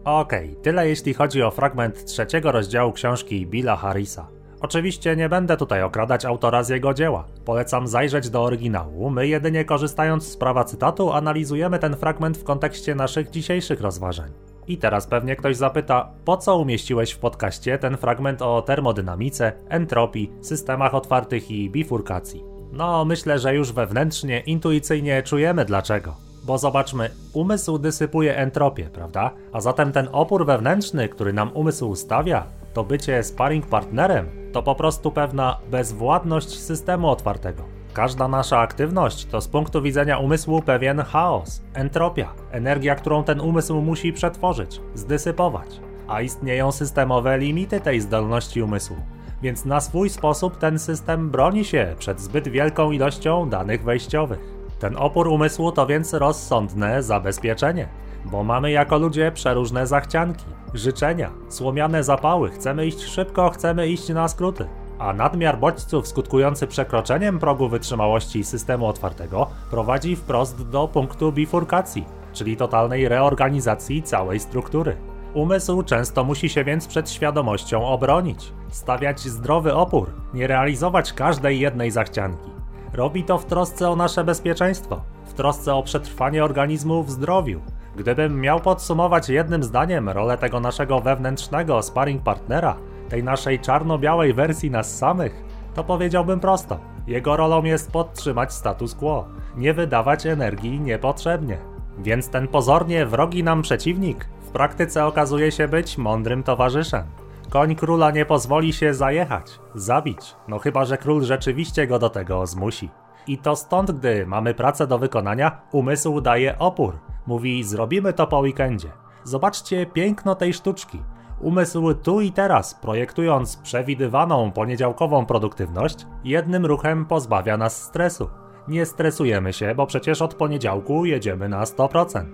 [0.10, 4.28] Okej, okay, tyle jeśli chodzi o fragment trzeciego rozdziału książki Billa Harrisa.
[4.62, 7.26] Oczywiście nie będę tutaj okradać autora z jego dzieła.
[7.46, 9.10] Polecam zajrzeć do oryginału.
[9.10, 14.32] My jedynie korzystając z prawa cytatu analizujemy ten fragment w kontekście naszych dzisiejszych rozważań.
[14.68, 20.32] I teraz pewnie ktoś zapyta, po co umieściłeś w podcaście ten fragment o termodynamice, entropii,
[20.42, 22.44] systemach otwartych i bifurkacji?
[22.72, 29.32] No, myślę, że już wewnętrznie, intuicyjnie czujemy dlaczego Bo zobaczmy, umysł dysypuje entropię, prawda?
[29.54, 34.76] A zatem ten opór wewnętrzny, który nam umysł stawia, to bycie sparring partnerem, to po
[34.76, 37.64] prostu pewna bezwładność systemu otwartego.
[37.94, 43.82] Każda nasza aktywność to z punktu widzenia umysłu pewien chaos, entropia, energia, którą ten umysł
[43.82, 45.80] musi przetworzyć, zdysypować.
[46.08, 48.98] A istnieją systemowe limity tej zdolności umysłu,
[49.42, 54.59] więc na swój sposób ten system broni się przed zbyt wielką ilością danych wejściowych.
[54.80, 57.88] Ten opór umysłu to więc rozsądne zabezpieczenie,
[58.26, 64.28] bo mamy jako ludzie przeróżne zachcianki, życzenia, słomiane zapały, chcemy iść szybko, chcemy iść na
[64.28, 64.68] skróty.
[65.00, 72.58] A nadmiar bodźców skutkujący przekroczeniem progu wytrzymałości systemu otwartego prowadzi wprost do punktu bifurkacji, czyli
[72.58, 74.98] totalnej reorganizacji całej struktury.
[75.34, 81.92] Umysł często musi się więc przed świadomością obronić, stawiać zdrowy opór, nie realizować każdej jednej
[81.92, 82.59] zachcianki.
[83.00, 87.62] Robi to w trosce o nasze bezpieczeństwo, w trosce o przetrwanie organizmu w zdrowiu.
[87.96, 92.76] Gdybym miał podsumować jednym zdaniem rolę tego naszego wewnętrznego sparring partnera,
[93.10, 95.44] tej naszej czarno-białej wersji nas samych,
[95.76, 96.80] to powiedziałbym prosto.
[97.08, 101.58] Jego rolą jest podtrzymać status quo, nie wydawać energii niepotrzebnie.
[101.98, 107.04] Więc ten pozornie wrogi nam przeciwnik w praktyce okazuje się być mądrym towarzyszem.
[107.50, 112.48] Koń króla nie pozwoli się zajechać, zabić, no chyba że król rzeczywiście go do tego
[112.48, 112.90] zmusi.
[113.28, 117.00] I to stąd, gdy mamy pracę do wykonania, umysł daje opór.
[117.28, 118.90] Mówi, zrobimy to po weekendzie.
[119.24, 121.02] Zobaczcie piękno tej sztuczki.
[121.40, 128.30] Umysł tu i teraz, projektując przewidywaną poniedziałkową produktywność, jednym ruchem pozbawia nas stresu.
[128.68, 132.26] Nie stresujemy się, bo przecież od poniedziałku jedziemy na 100%.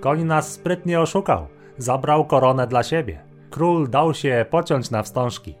[0.00, 1.46] Koń nas sprytnie oszukał,
[1.78, 3.29] zabrał koronę dla siebie.
[3.50, 5.54] Król dał się pociąć na wstążki.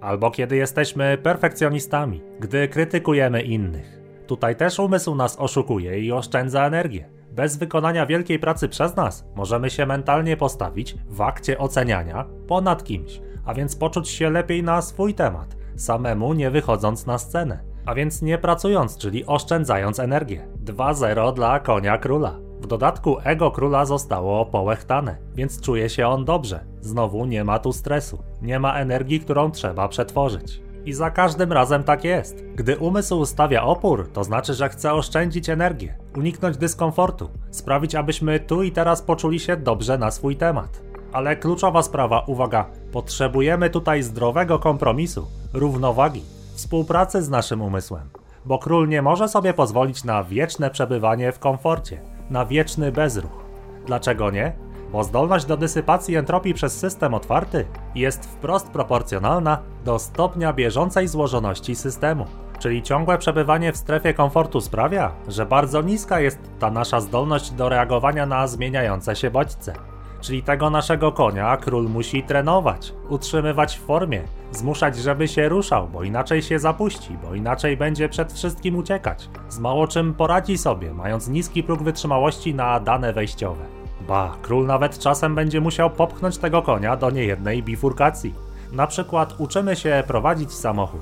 [0.00, 4.00] Albo kiedy jesteśmy perfekcjonistami, gdy krytykujemy innych.
[4.26, 7.08] Tutaj też umysł nas oszukuje i oszczędza energię.
[7.30, 13.20] Bez wykonania wielkiej pracy przez nas możemy się mentalnie postawić w akcie oceniania ponad kimś,
[13.44, 18.22] a więc poczuć się lepiej na swój temat, samemu nie wychodząc na scenę, a więc
[18.22, 20.48] nie pracując, czyli oszczędzając energię.
[20.64, 22.45] 2-0 dla konia króla.
[22.66, 26.64] W dodatku ego króla zostało połechtane, więc czuje się on dobrze.
[26.80, 30.62] Znowu nie ma tu stresu, nie ma energii, którą trzeba przetworzyć.
[30.84, 32.44] I za każdym razem tak jest.
[32.54, 38.62] Gdy umysł stawia opór, to znaczy, że chce oszczędzić energię, uniknąć dyskomfortu, sprawić, abyśmy tu
[38.62, 40.82] i teraz poczuli się dobrze na swój temat.
[41.12, 46.22] Ale kluczowa sprawa, uwaga, potrzebujemy tutaj zdrowego kompromisu, równowagi,
[46.54, 48.08] współpracy z naszym umysłem.
[48.44, 53.44] Bo król nie może sobie pozwolić na wieczne przebywanie w komforcie, na wieczny bezruch.
[53.86, 54.66] Dlaczego nie?
[54.92, 61.74] bo zdolność do dysypacji entropii przez system otwarty jest wprost proporcjonalna do stopnia bieżącej złożoności
[61.74, 62.26] systemu.
[62.58, 67.68] Czyli ciągłe przebywanie w strefie komfortu sprawia, że bardzo niska jest ta nasza zdolność do
[67.68, 69.95] reagowania na zmieniające się bodźce.
[70.20, 76.02] Czyli tego naszego konia król musi trenować, utrzymywać w formie, zmuszać, żeby się ruszał, bo
[76.02, 79.28] inaczej się zapuści, bo inaczej będzie przed wszystkim uciekać.
[79.48, 83.64] Z mało czym poradzi sobie, mając niski próg wytrzymałości na dane wejściowe.
[84.08, 88.34] Ba, król nawet czasem będzie musiał popchnąć tego konia do niejednej bifurkacji.
[88.72, 91.00] Na przykład uczymy się prowadzić samochód.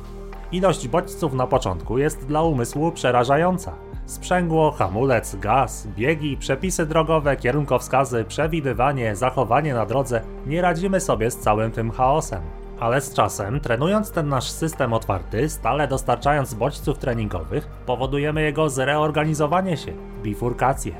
[0.53, 3.73] Ilość bodźców na początku jest dla umysłu przerażająca.
[4.07, 10.21] Sprzęgło, hamulec, gaz, biegi, przepisy drogowe, kierunkowskazy, przewidywanie, zachowanie na drodze.
[10.47, 12.43] Nie radzimy sobie z całym tym chaosem.
[12.81, 19.77] Ale z czasem, trenując ten nasz system otwarty, stale dostarczając bodźców treningowych, powodujemy jego zreorganizowanie
[19.77, 20.95] się, bifurkację.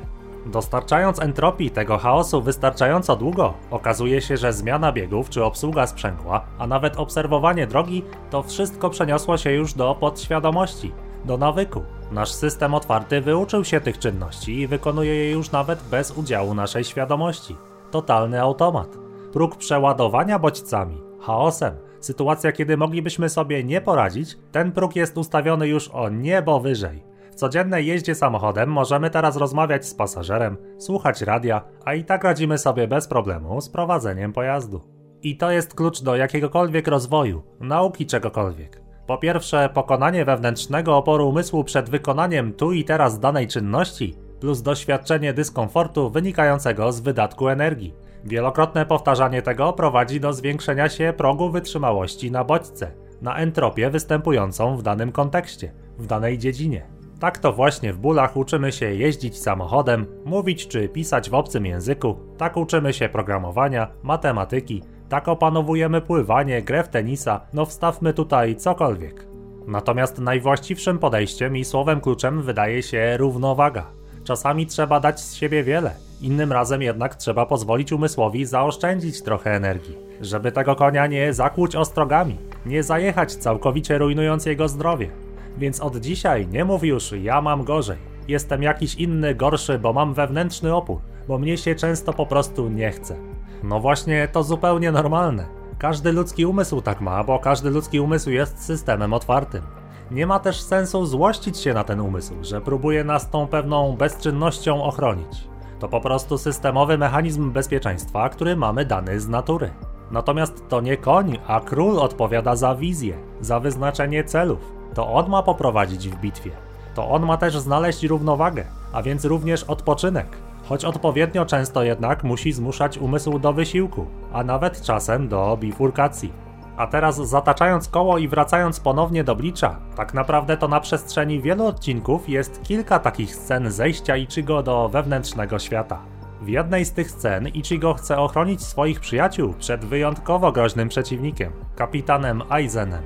[0.47, 6.67] Dostarczając entropii tego chaosu wystarczająco długo, okazuje się, że zmiana biegów czy obsługa sprzęgła, a
[6.67, 10.93] nawet obserwowanie drogi, to wszystko przeniosło się już do podświadomości,
[11.25, 11.83] do nawyku.
[12.13, 16.85] Nasz system otwarty wyuczył się tych czynności i wykonuje je już nawet bez udziału naszej
[16.85, 17.57] świadomości.
[17.91, 18.99] Totalny automat.
[19.33, 25.89] Próg przeładowania bodźcami, chaosem, sytuacja kiedy moglibyśmy sobie nie poradzić, ten próg jest ustawiony już
[25.89, 27.05] o niebo wyżej.
[27.33, 32.59] W codziennej jeździe samochodem możemy teraz rozmawiać z pasażerem, słuchać radia, a i tak radzimy
[32.59, 34.81] sobie bez problemu z prowadzeniem pojazdu.
[35.23, 38.84] I to jest klucz do jakiegokolwiek rozwoju, nauki czegokolwiek.
[39.07, 45.33] Po pierwsze, pokonanie wewnętrznego oporu umysłu przed wykonaniem tu i teraz danej czynności, plus doświadczenie
[45.33, 47.95] dyskomfortu wynikającego z wydatku energii.
[48.25, 52.91] Wielokrotne powtarzanie tego prowadzi do zwiększenia się progu wytrzymałości na bodźce,
[53.23, 56.87] na entropię występującą w danym kontekście, w danej dziedzinie.
[57.21, 62.17] Tak to właśnie w bólach uczymy się jeździć samochodem, mówić czy pisać w obcym języku,
[62.37, 64.83] tak uczymy się programowania, matematyki,
[65.15, 69.27] tak opanowujemy pływanie, grę w tenisa, no wstawmy tutaj cokolwiek.
[69.67, 73.87] Natomiast najwłaściwszym podejściem i słowem kluczem wydaje się równowaga.
[74.25, 79.97] Czasami trzeba dać z siebie wiele, innym razem jednak trzeba pozwolić umysłowi zaoszczędzić trochę energii,
[80.21, 85.11] żeby tego konia nie zakłuć ostrogami, nie zajechać całkowicie rujnując jego zdrowie.
[85.59, 87.99] Więc od dzisiaj nie mów już ja mam gorzej,
[88.29, 92.91] jestem jakiś inny gorszy, bo mam wewnętrzny opór, bo mnie się często po prostu nie
[92.91, 93.34] chce.
[93.65, 95.47] No właśnie, to zupełnie normalne.
[95.79, 99.63] Każdy ludzki umysł tak ma, bo każdy ludzki umysł jest systemem otwartym.
[100.11, 104.83] Nie ma też sensu złościć się na ten umysł, że próbuje nas tą pewną bezczynnością
[104.83, 105.49] ochronić.
[105.79, 109.71] To po prostu systemowy mechanizm bezpieczeństwa, który mamy dany z natury.
[110.11, 114.73] Natomiast to nie koń, a król odpowiada za wizję, za wyznaczenie celów.
[114.95, 116.51] To on ma poprowadzić w bitwie.
[116.95, 120.44] To on ma też znaleźć równowagę, a więc również odpoczynek.
[120.69, 126.33] Choć odpowiednio często jednak musi zmuszać umysł do wysiłku, a nawet czasem do bifurkacji.
[126.77, 131.67] A teraz zataczając koło i wracając ponownie do Blicza, tak naprawdę to na przestrzeni wielu
[131.67, 135.99] odcinków jest kilka takich scen zejścia Ichigo do wewnętrznego świata.
[136.43, 142.43] W jednej z tych scen Ichigo chce ochronić swoich przyjaciół przed wyjątkowo groźnym przeciwnikiem, kapitanem
[142.49, 143.03] Aizenem.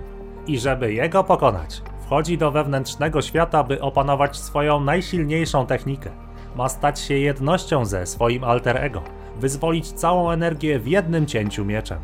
[0.47, 6.28] I żeby jego pokonać, wchodzi do wewnętrznego świata, by opanować swoją najsilniejszą technikę.
[6.59, 9.03] Ma stać się jednością ze swoim alter ego,
[9.37, 11.99] wyzwolić całą energię w jednym cięciu mieczem.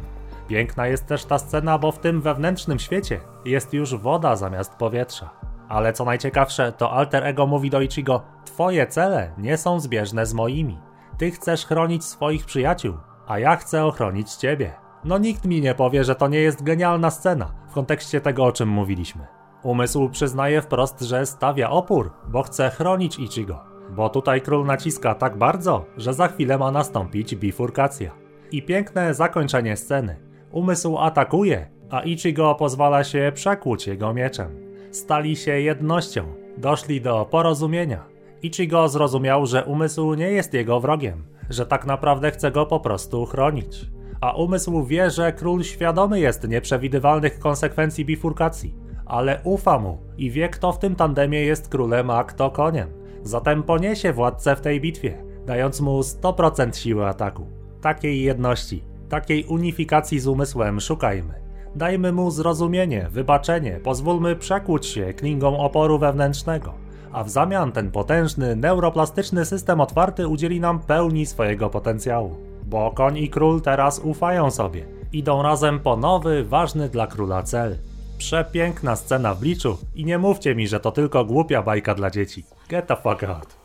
[0.49, 5.31] Piękna jest też ta scena, bo w tym wewnętrznym świecie jest już woda zamiast powietrza.
[5.69, 10.35] Ale co najciekawsze, to alter ego mówi do Ichigo: Twoje cele nie są zbieżne z
[10.35, 10.79] moimi.
[11.19, 12.95] Ty chcesz chronić swoich przyjaciół,
[13.27, 14.73] a ja chcę ochronić ciebie.
[15.05, 18.53] No nikt mi nie powie, że to nie jest genialna scena w kontekście tego, o
[18.53, 19.27] czym mówiliśmy.
[19.63, 23.74] Umysł przyznaje wprost, że stawia opór, bo chce chronić Ichigo.
[23.97, 28.11] Bo tutaj król naciska tak bardzo, że za chwilę ma nastąpić bifurkacja.
[28.53, 30.17] I piękne zakończenie sceny.
[30.51, 34.51] Umysł atakuje, a Ichigo pozwala się przekłuć jego mieczem.
[34.91, 36.25] Stali się jednością,
[36.59, 38.05] doszli do porozumienia.
[38.43, 43.27] Ichigo zrozumiał, że umysł nie jest jego wrogiem, że tak naprawdę chce go po prostu
[43.27, 43.87] chronić.
[44.21, 48.75] A umysł wie, że król świadomy jest nieprzewidywalnych konsekwencji bifurkacji,
[49.07, 53.04] ale ufa mu i wie, kto w tym tandemie jest królem, a kto koniem.
[53.25, 57.47] Zatem poniesie władcę w tej bitwie, dając mu 100% siły ataku.
[57.81, 61.35] Takiej jedności Takiej unifikacji z umysłem szukajmy.
[61.75, 66.75] Dajmy mu zrozumienie, wybaczenie, pozwólmy przekłuć się klingą oporu wewnętrznego,
[67.13, 72.37] a w zamian ten potężny, neuroplastyczny system otwarty udzieli nam pełni swojego potencjału.
[72.67, 77.77] Bo koń i król teraz ufają sobie, idą razem po nowy, ważny dla króla cel.
[78.25, 82.45] Przepiękna scena w bliczu i nie mówcie mi, że to tylko głupia bajka dla dzieci.
[82.69, 83.57] Get the fuck out.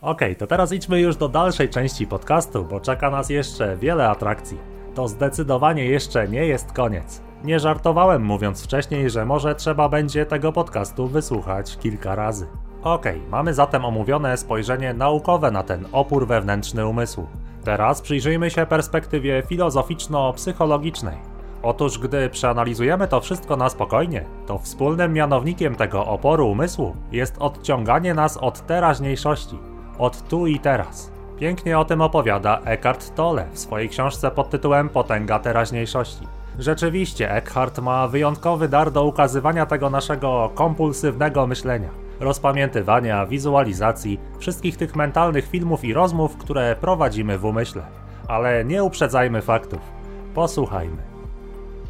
[0.00, 4.58] Ok, to teraz idźmy już do dalszej części podcastu, bo czeka nas jeszcze wiele atrakcji
[4.94, 7.22] to zdecydowanie jeszcze nie jest koniec.
[7.44, 12.46] Nie żartowałem mówiąc wcześniej, że może trzeba będzie tego podcastu wysłuchać kilka razy.
[12.82, 17.26] Okej, okay, mamy zatem omówione spojrzenie naukowe na ten opór wewnętrzny umysłu.
[17.64, 21.35] Teraz przyjrzyjmy się perspektywie filozoficzno-psychologicznej.
[21.66, 28.14] Otóż, gdy przeanalizujemy to wszystko na spokojnie, to wspólnym mianownikiem tego oporu umysłu jest odciąganie
[28.14, 29.58] nas od teraźniejszości,
[29.98, 31.10] od tu i teraz.
[31.38, 36.26] Pięknie o tym opowiada Eckhart Tolle w swojej książce pod tytułem Potęga teraźniejszości.
[36.58, 44.96] Rzeczywiście, Eckhart ma wyjątkowy dar do ukazywania tego naszego kompulsywnego myślenia, rozpamiętywania, wizualizacji, wszystkich tych
[44.96, 47.82] mentalnych filmów i rozmów, które prowadzimy w umyśle.
[48.28, 49.80] Ale nie uprzedzajmy faktów.
[50.34, 51.15] Posłuchajmy.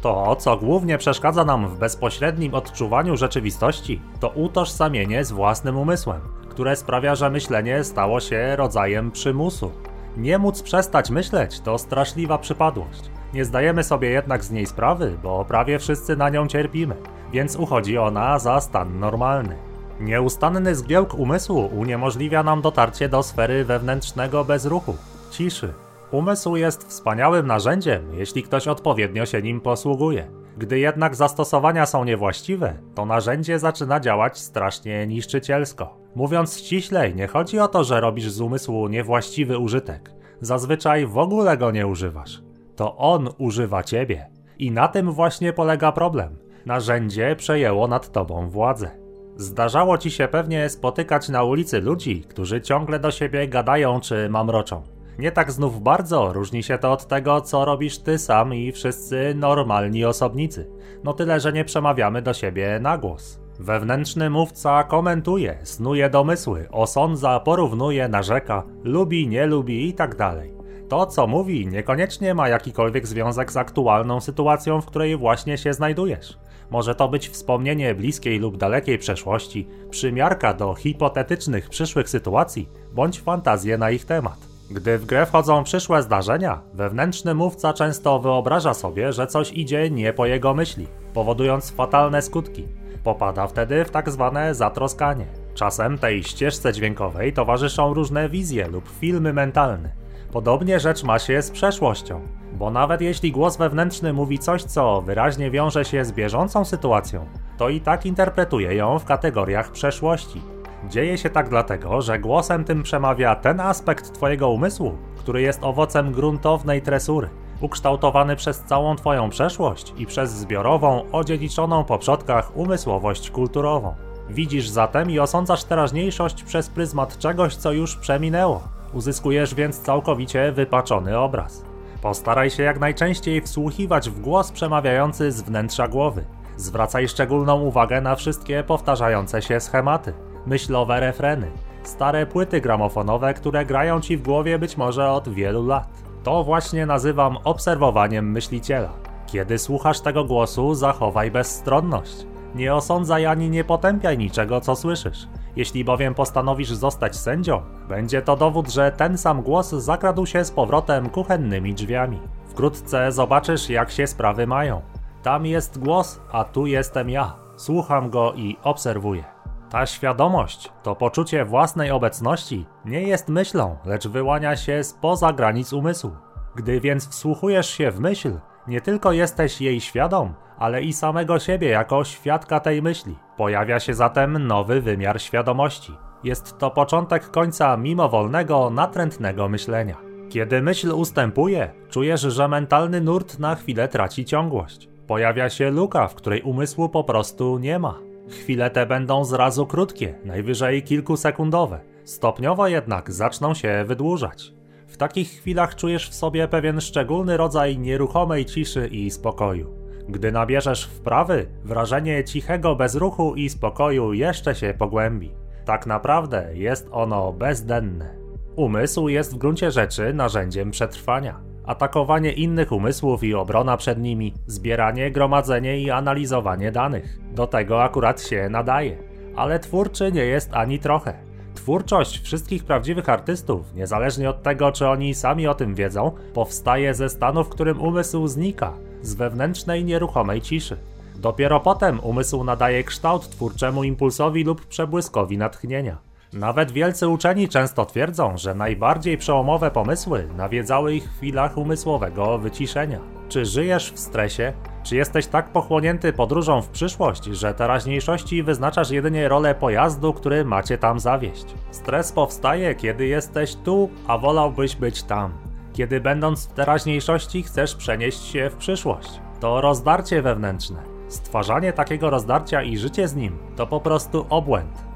[0.01, 6.21] To, co głównie przeszkadza nam w bezpośrednim odczuwaniu rzeczywistości, to utożsamienie z własnym umysłem
[6.57, 9.71] które sprawia, że myślenie stało się rodzajem przymusu.
[10.17, 13.11] Nie móc przestać myśleć to straszliwa przypadłość.
[13.33, 16.95] Nie zdajemy sobie jednak z niej sprawy, bo prawie wszyscy na nią cierpimy,
[17.31, 19.55] więc uchodzi ona za stan normalny.
[19.99, 24.95] Nieustanny zgiełk umysłu uniemożliwia nam dotarcie do sfery wewnętrznego bezruchu,
[25.31, 25.73] ciszy.
[26.11, 30.31] Umysł jest wspaniałym narzędziem, jeśli ktoś odpowiednio się nim posługuje.
[30.57, 35.97] Gdy jednak zastosowania są niewłaściwe, to narzędzie zaczyna działać strasznie niszczycielsko.
[36.15, 40.13] Mówiąc ściślej, nie chodzi o to, że robisz z umysłu niewłaściwy użytek.
[40.41, 42.41] Zazwyczaj w ogóle go nie używasz.
[42.75, 44.29] To on używa ciebie.
[44.59, 46.37] I na tym właśnie polega problem.
[46.65, 48.91] Narzędzie przejęło nad tobą władzę.
[49.35, 54.96] Zdarzało ci się pewnie spotykać na ulicy ludzi, którzy ciągle do siebie gadają czy mamroczą.
[55.19, 59.33] Nie tak znów bardzo różni się to od tego, co robisz ty sam i wszyscy
[59.35, 60.69] normalni osobnicy.
[61.03, 63.39] No tyle, że nie przemawiamy do siebie na głos.
[63.59, 70.53] Wewnętrzny mówca komentuje, snuje domysły, osądza, porównuje, narzeka, lubi, nie lubi i tak dalej.
[70.89, 76.37] To, co mówi, niekoniecznie ma jakikolwiek związek z aktualną sytuacją, w której właśnie się znajdujesz.
[76.69, 83.77] Może to być wspomnienie bliskiej lub dalekiej przeszłości, przymiarka do hipotetycznych przyszłych sytuacji, bądź fantazje
[83.77, 84.46] na ich temat.
[84.71, 90.13] Gdy w grę wchodzą przyszłe zdarzenia, wewnętrzny mówca często wyobraża sobie, że coś idzie nie
[90.13, 92.67] po jego myśli, powodując fatalne skutki.
[93.03, 95.25] Popada wtedy w tak zwane zatroskanie.
[95.53, 99.91] Czasem tej ścieżce dźwiękowej towarzyszą różne wizje lub filmy mentalne.
[100.31, 102.21] Podobnie rzecz ma się z przeszłością,
[102.53, 107.25] bo nawet jeśli głos wewnętrzny mówi coś, co wyraźnie wiąże się z bieżącą sytuacją,
[107.57, 110.41] to i tak interpretuje ją w kategoriach przeszłości.
[110.83, 116.11] Dzieje się tak dlatego, że głosem tym przemawia ten aspekt Twojego umysłu, który jest owocem
[116.11, 117.29] gruntownej tresury,
[117.61, 123.95] ukształtowany przez całą Twoją przeszłość i przez zbiorową, odziedziczoną po przodkach umysłowość kulturową.
[124.29, 128.61] Widzisz zatem i osądzasz teraźniejszość przez pryzmat czegoś, co już przeminęło.
[128.93, 131.63] Uzyskujesz więc całkowicie wypaczony obraz.
[132.01, 136.25] Postaraj się jak najczęściej wsłuchiwać w głos przemawiający z wnętrza głowy.
[136.57, 140.13] Zwracaj szczególną uwagę na wszystkie powtarzające się schematy,
[140.47, 141.51] myślowe refreny,
[141.83, 145.87] stare płyty gramofonowe, które grają ci w głowie być może od wielu lat.
[146.23, 148.89] To właśnie nazywam obserwowaniem myśliciela.
[149.25, 152.27] Kiedy słuchasz tego głosu, zachowaj bezstronność.
[152.55, 155.27] Nie osądzaj ani nie potępiaj niczego, co słyszysz.
[155.55, 160.51] Jeśli bowiem postanowisz zostać sędzią, będzie to dowód, że ten sam głos zakradł się z
[160.51, 162.19] powrotem kuchennymi drzwiami.
[162.47, 164.81] Wkrótce zobaczysz, jak się sprawy mają.
[165.23, 167.35] Tam jest głos, a tu jestem ja.
[167.55, 169.36] Słucham go i obserwuję.
[169.69, 176.11] Ta świadomość, to poczucie własnej obecności, nie jest myślą, lecz wyłania się spoza granic umysłu.
[176.55, 178.31] Gdy więc wsłuchujesz się w myśl,
[178.67, 183.15] nie tylko jesteś jej świadom, ale i samego siebie jako świadka tej myśli.
[183.37, 185.93] Pojawia się zatem nowy wymiar świadomości.
[186.23, 189.97] Jest to początek końca mimowolnego, natrętnego myślenia.
[190.29, 194.89] Kiedy myśl ustępuje, czujesz, że mentalny nurt na chwilę traci ciągłość.
[195.07, 198.06] Pojawia się luka, w której umysłu po prostu nie ma.
[198.29, 201.79] Chwile te będą zrazu krótkie, najwyżej kilkusekundowe.
[202.03, 204.53] Stopniowo jednak zaczną się wydłużać.
[204.87, 209.73] W takich chwilach czujesz w sobie pewien szczególny rodzaj nieruchomej ciszy i spokoju.
[210.09, 215.31] Gdy nabierzesz wprawy, wrażenie cichego bezruchu i spokoju jeszcze się pogłębi.
[215.65, 218.17] Tak naprawdę jest ono bezdenne.
[218.55, 221.39] Umysł jest w gruncie rzeczy narzędziem przetrwania.
[221.67, 227.19] Atakowanie innych umysłów i obrona przed nimi, zbieranie, gromadzenie i analizowanie danych.
[227.31, 228.97] Do tego akurat się nadaje.
[229.35, 231.13] Ale twórczy nie jest ani trochę.
[231.55, 237.09] Twórczość wszystkich prawdziwych artystów, niezależnie od tego, czy oni sami o tym wiedzą, powstaje ze
[237.09, 240.77] stanu, w którym umysł znika, z wewnętrznej nieruchomej ciszy.
[241.15, 246.06] Dopiero potem umysł nadaje kształt twórczemu impulsowi lub przebłyskowi natchnienia.
[246.33, 252.99] Nawet wielcy uczeni często twierdzą, że najbardziej przełomowe pomysły nawiedzały ich w chwilach umysłowego wyciszenia.
[253.29, 254.53] Czy żyjesz w stresie?
[254.83, 260.77] Czy jesteś tak pochłonięty podróżą w przyszłość, że teraźniejszości wyznaczasz jedynie rolę pojazdu, który macie
[260.77, 261.45] tam zawieść?
[261.71, 265.33] Stres powstaje, kiedy jesteś tu, a wolałbyś być tam.
[265.73, 269.21] Kiedy będąc w teraźniejszości chcesz przenieść się w przyszłość.
[269.39, 270.83] To rozdarcie wewnętrzne.
[271.07, 274.86] Stwarzanie takiego rozdarcia i życie z nim to po prostu obłęd.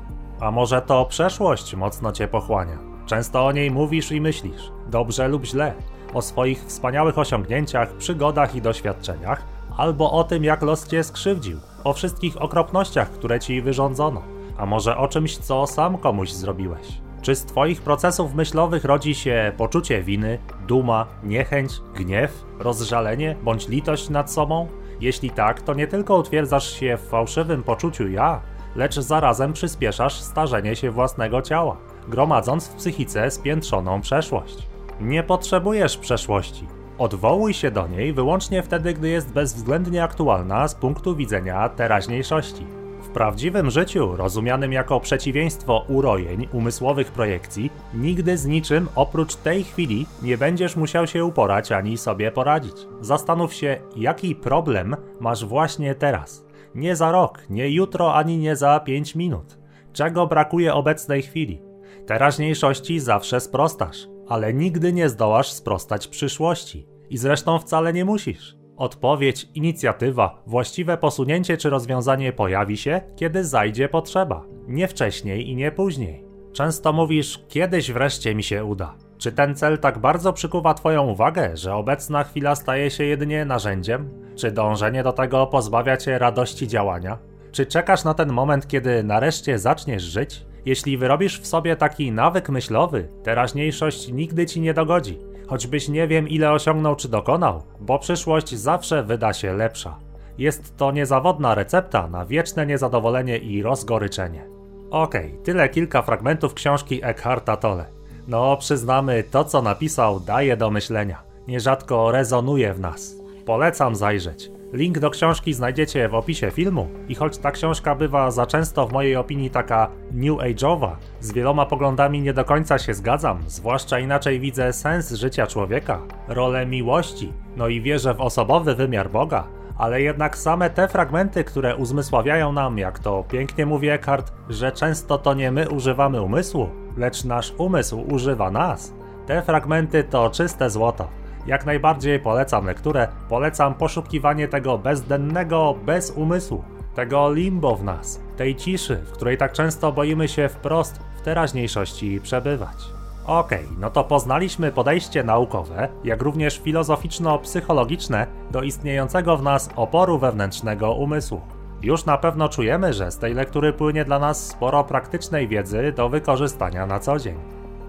[0.41, 2.77] A może to przeszłość mocno cię pochłania?
[3.05, 5.73] Często o niej mówisz i myślisz, dobrze lub źle,
[6.13, 9.43] o swoich wspaniałych osiągnięciach, przygodach i doświadczeniach,
[9.77, 14.21] albo o tym, jak los cię skrzywdził, o wszystkich okropnościach, które ci wyrządzono,
[14.57, 17.01] a może o czymś, co sam komuś zrobiłeś.
[17.21, 24.09] Czy z Twoich procesów myślowych rodzi się poczucie winy, duma, niechęć, gniew, rozżalenie bądź litość
[24.09, 24.67] nad sobą?
[25.01, 28.41] Jeśli tak, to nie tylko utwierdzasz się w fałszywym poczuciu ja,
[28.75, 34.67] lecz zarazem przyspieszasz starzenie się własnego ciała, gromadząc w psychice spiętrzoną przeszłość.
[35.01, 36.67] Nie potrzebujesz przeszłości.
[36.97, 42.65] Odwołuj się do niej wyłącznie wtedy, gdy jest bezwzględnie aktualna z punktu widzenia teraźniejszości.
[43.01, 50.05] W prawdziwym życiu, rozumianym jako przeciwieństwo urojeń, umysłowych projekcji, nigdy z niczym oprócz tej chwili
[50.21, 52.75] nie będziesz musiał się uporać ani sobie poradzić.
[53.01, 56.50] Zastanów się, jaki problem masz właśnie teraz.
[56.75, 59.57] Nie za rok, nie jutro, ani nie za pięć minut.
[59.93, 61.61] Czego brakuje obecnej chwili?
[62.05, 66.87] Teraźniejszości zawsze sprostasz, ale nigdy nie zdołasz sprostać przyszłości.
[67.09, 68.55] I zresztą wcale nie musisz.
[68.77, 75.71] Odpowiedź, inicjatywa, właściwe posunięcie czy rozwiązanie pojawi się, kiedy zajdzie potrzeba, nie wcześniej i nie
[75.71, 76.25] później.
[76.53, 78.95] Często mówisz, kiedyś wreszcie mi się uda.
[79.21, 84.09] Czy ten cel tak bardzo przykuwa Twoją uwagę, że obecna chwila staje się jedynie narzędziem?
[84.35, 87.17] Czy dążenie do tego pozbawia Cię radości działania?
[87.51, 90.45] Czy czekasz na ten moment, kiedy nareszcie zaczniesz żyć?
[90.65, 96.29] Jeśli wyrobisz w sobie taki nawyk myślowy, teraźniejszość nigdy Ci nie dogodzi choćbyś nie wiem
[96.29, 99.99] ile osiągnął czy dokonał, bo przyszłość zawsze wyda się lepsza.
[100.37, 104.45] Jest to niezawodna recepta na wieczne niezadowolenie i rozgoryczenie.
[104.91, 108.00] Okej, okay, tyle kilka fragmentów książki Eckharta Tolle.
[108.27, 111.23] No, przyznamy, to co napisał daje do myślenia.
[111.47, 113.15] Nierzadko rezonuje w nas.
[113.45, 114.51] Polecam zajrzeć.
[114.73, 118.93] Link do książki znajdziecie w opisie filmu i choć ta książka bywa za często w
[118.93, 124.39] mojej opinii taka new age'owa, z wieloma poglądami nie do końca się zgadzam, zwłaszcza inaczej
[124.39, 129.47] widzę sens życia człowieka, rolę miłości, no i wierzę w osobowy wymiar Boga,
[129.77, 135.17] ale jednak same te fragmenty, które uzmysławiają nam, jak to pięknie mówi Eckhart, że często
[135.17, 138.93] to nie my używamy umysłu, lecz nasz umysł używa nas.
[139.27, 141.07] Te fragmenty to czyste złoto.
[141.47, 146.63] Jak najbardziej polecam lekturę, polecam poszukiwanie tego bezdennego, bez umysłu,
[146.95, 152.21] tego limbo w nas, tej ciszy, w której tak często boimy się wprost w teraźniejszości
[152.21, 152.77] przebywać.
[153.25, 160.19] Okej, okay, no to poznaliśmy podejście naukowe, jak również filozoficzno-psychologiczne do istniejącego w nas oporu
[160.19, 161.41] wewnętrznego umysłu.
[161.83, 166.09] Już na pewno czujemy, że z tej lektury płynie dla nas sporo praktycznej wiedzy do
[166.09, 167.35] wykorzystania na co dzień.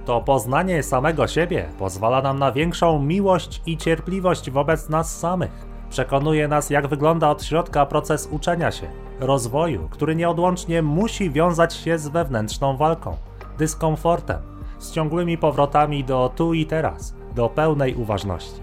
[0.05, 5.67] To poznanie samego siebie pozwala nam na większą miłość i cierpliwość wobec nas samych.
[5.91, 8.87] Przekonuje nas, jak wygląda od środka proces uczenia się,
[9.21, 13.17] rozwoju, który nieodłącznie musi wiązać się z wewnętrzną walką,
[13.59, 14.39] dyskomfortem,
[14.79, 18.61] z ciągłymi powrotami do tu i teraz, do pełnej uważności.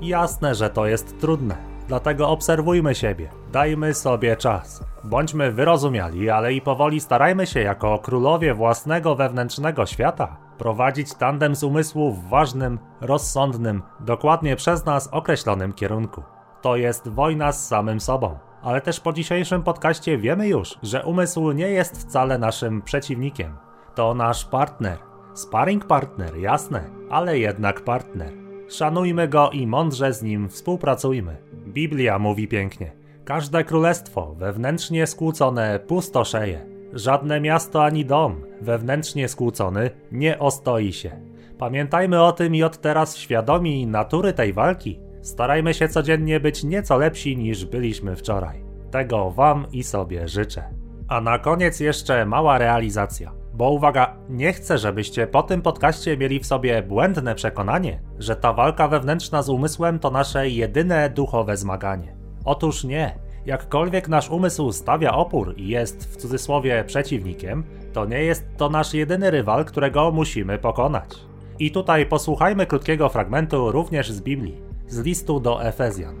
[0.00, 4.84] Jasne, że to jest trudne, dlatego obserwujmy siebie, dajmy sobie czas.
[5.04, 11.64] Bądźmy wyrozumiali, ale i powoli starajmy się jako królowie własnego wewnętrznego świata prowadzić tandem z
[11.64, 16.22] umysłu w ważnym, rozsądnym, dokładnie przez nas określonym kierunku.
[16.60, 18.38] To jest wojna z samym sobą.
[18.62, 23.56] Ale też po dzisiejszym podcaście wiemy już, że umysł nie jest wcale naszym przeciwnikiem.
[23.94, 24.98] To nasz partner.
[25.34, 28.32] Sparring partner, jasne, ale jednak partner.
[28.68, 31.36] Szanujmy go i mądrze z nim współpracujmy.
[31.72, 32.92] Biblia mówi pięknie.
[33.24, 36.66] Każde królestwo wewnętrznie skłócone pustoszeje.
[36.92, 41.10] Żadne miasto ani dom, wewnętrznie skłócony, nie ostoi się.
[41.58, 45.00] Pamiętajmy o tym i od teraz świadomi natury tej walki.
[45.22, 48.64] Starajmy się codziennie być nieco lepsi niż byliśmy wczoraj.
[48.90, 50.64] Tego Wam i sobie życzę.
[51.08, 53.41] A na koniec jeszcze mała realizacja.
[53.54, 58.52] Bo uwaga, nie chcę, żebyście po tym podcaście mieli w sobie błędne przekonanie, że ta
[58.52, 62.16] walka wewnętrzna z umysłem to nasze jedyne duchowe zmaganie.
[62.44, 63.18] Otóż nie.
[63.46, 68.94] Jakkolwiek nasz umysł stawia opór i jest w cudzysłowie przeciwnikiem, to nie jest to nasz
[68.94, 71.18] jedyny rywal, którego musimy pokonać.
[71.58, 76.16] I tutaj posłuchajmy krótkiego fragmentu również z Biblii, z listu do Efezjan.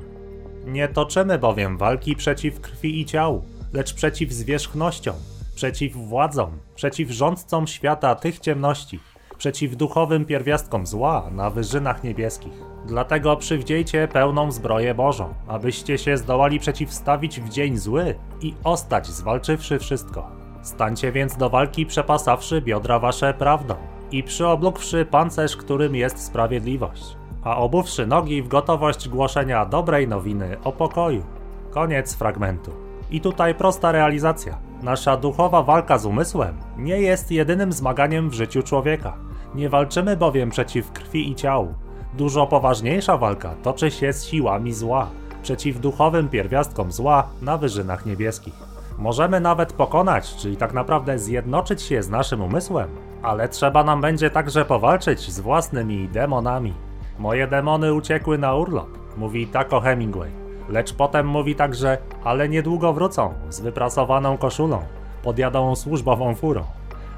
[0.66, 5.16] Nie toczymy bowiem walki przeciw krwi i ciału, lecz przeciw zwierzchnościom,
[5.62, 9.00] przeciw władzom, przeciw rządcom świata tych ciemności,
[9.38, 12.52] przeciw duchowym pierwiastkom zła na wyżynach niebieskich.
[12.86, 19.78] Dlatego przywdziejcie pełną zbroję Bożą, abyście się zdołali przeciwstawić w dzień zły i ostać zwalczywszy
[19.78, 20.30] wszystko.
[20.62, 23.74] Stańcie więc do walki przepasawszy biodra wasze prawdą
[24.10, 30.72] i przyoblókłszy pancerz, którym jest sprawiedliwość, a obuwszy nogi w gotowość głoszenia dobrej nowiny o
[30.72, 31.24] pokoju.
[31.70, 32.81] Koniec fragmentu.
[33.12, 34.58] I tutaj prosta realizacja.
[34.82, 39.16] Nasza duchowa walka z umysłem nie jest jedynym zmaganiem w życiu człowieka.
[39.54, 41.74] Nie walczymy bowiem przeciw krwi i ciału.
[42.14, 45.08] Dużo poważniejsza walka toczy się z siłami zła,
[45.42, 48.54] przeciw duchowym pierwiastkom zła na wyżynach niebieskich.
[48.98, 52.88] Możemy nawet pokonać, czyli tak naprawdę zjednoczyć się z naszym umysłem,
[53.22, 56.74] ale trzeba nam będzie także powalczyć z własnymi demonami.
[57.18, 60.41] Moje demony uciekły na urlop, mówi Taco Hemingway.
[60.72, 64.82] Lecz potem mówi także, ale niedługo wrócą z wyprasowaną koszulą,
[65.22, 66.64] podjadą służbową furą.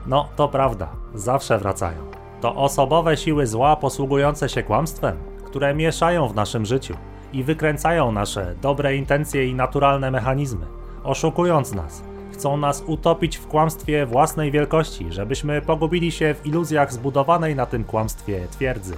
[0.07, 1.99] No, to prawda, zawsze wracają.
[2.41, 6.95] To osobowe siły zła posługujące się kłamstwem, które mieszają w naszym życiu
[7.33, 10.67] i wykręcają nasze dobre intencje i naturalne mechanizmy,
[11.05, 12.03] oszukując nas.
[12.33, 17.85] Chcą nas utopić w kłamstwie własnej wielkości, żebyśmy pogubili się w iluzjach zbudowanej na tym
[17.85, 18.95] kłamstwie twierdzy.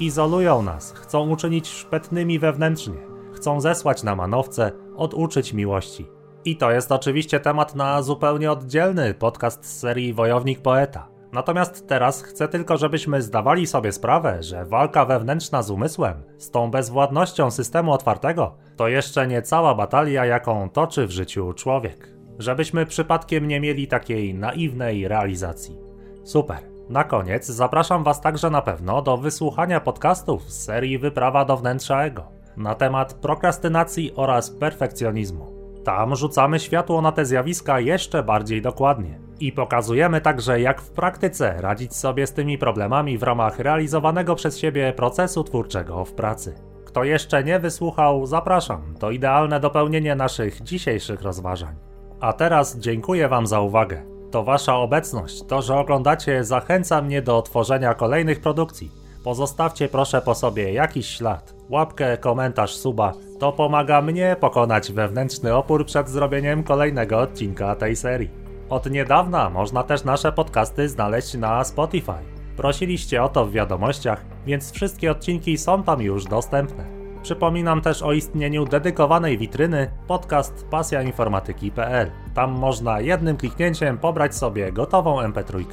[0.00, 3.07] Izolują nas, chcą uczynić szpetnymi wewnętrznie,
[3.38, 6.06] chcą zesłać na manowce, oduczyć miłości.
[6.44, 11.08] I to jest oczywiście temat na zupełnie oddzielny podcast z serii Wojownik Poeta.
[11.32, 16.70] Natomiast teraz chcę tylko, żebyśmy zdawali sobie sprawę, że walka wewnętrzna z umysłem, z tą
[16.70, 22.08] bezwładnością systemu otwartego, to jeszcze nie cała batalia, jaką toczy w życiu człowiek.
[22.38, 25.78] Żebyśmy przypadkiem nie mieli takiej naiwnej realizacji.
[26.24, 26.58] Super.
[26.88, 32.04] Na koniec zapraszam Was także na pewno do wysłuchania podcastów z serii Wyprawa do wnętrza
[32.04, 35.58] ego na temat prokrastynacji oraz perfekcjonizmu.
[35.84, 41.54] Tam rzucamy światło na te zjawiska jeszcze bardziej dokładnie i pokazujemy także, jak w praktyce
[41.60, 46.54] radzić sobie z tymi problemami w ramach realizowanego przez siebie procesu twórczego w pracy.
[46.84, 48.94] Kto jeszcze nie wysłuchał, zapraszam.
[48.98, 51.74] To idealne dopełnienie naszych dzisiejszych rozważań.
[52.20, 54.02] A teraz dziękuję Wam za uwagę.
[54.30, 58.92] To Wasza obecność, to, że oglądacie, zachęca mnie do tworzenia kolejnych produkcji.
[59.24, 63.12] Pozostawcie proszę po sobie jakiś ślad, łapkę, komentarz, suba.
[63.38, 68.30] To pomaga mnie pokonać wewnętrzny opór przed zrobieniem kolejnego odcinka tej serii.
[68.70, 72.38] Od niedawna można też nasze podcasty znaleźć na Spotify.
[72.56, 76.98] Prosiliście o to w wiadomościach, więc wszystkie odcinki są tam już dostępne.
[77.22, 82.10] Przypominam też o istnieniu dedykowanej witryny podcast pasjainformatyki.pl.
[82.34, 85.64] Tam można jednym kliknięciem pobrać sobie gotową MP3.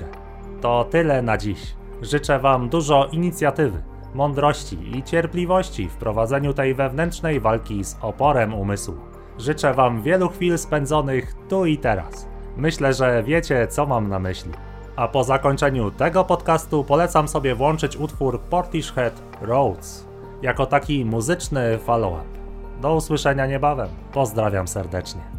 [0.61, 1.75] To tyle na dziś.
[2.01, 3.83] Życzę Wam dużo inicjatywy,
[4.15, 8.95] mądrości i cierpliwości w prowadzeniu tej wewnętrznej walki z oporem umysłu.
[9.37, 12.27] Życzę Wam wielu chwil spędzonych tu i teraz.
[12.57, 14.51] Myślę, że wiecie, co mam na myśli.
[14.95, 20.05] A po zakończeniu tego podcastu polecam sobie włączyć utwór Portishead Roads
[20.41, 22.25] jako taki muzyczny follow-up.
[22.81, 23.89] Do usłyszenia niebawem.
[24.13, 25.34] Pozdrawiam serdecznie.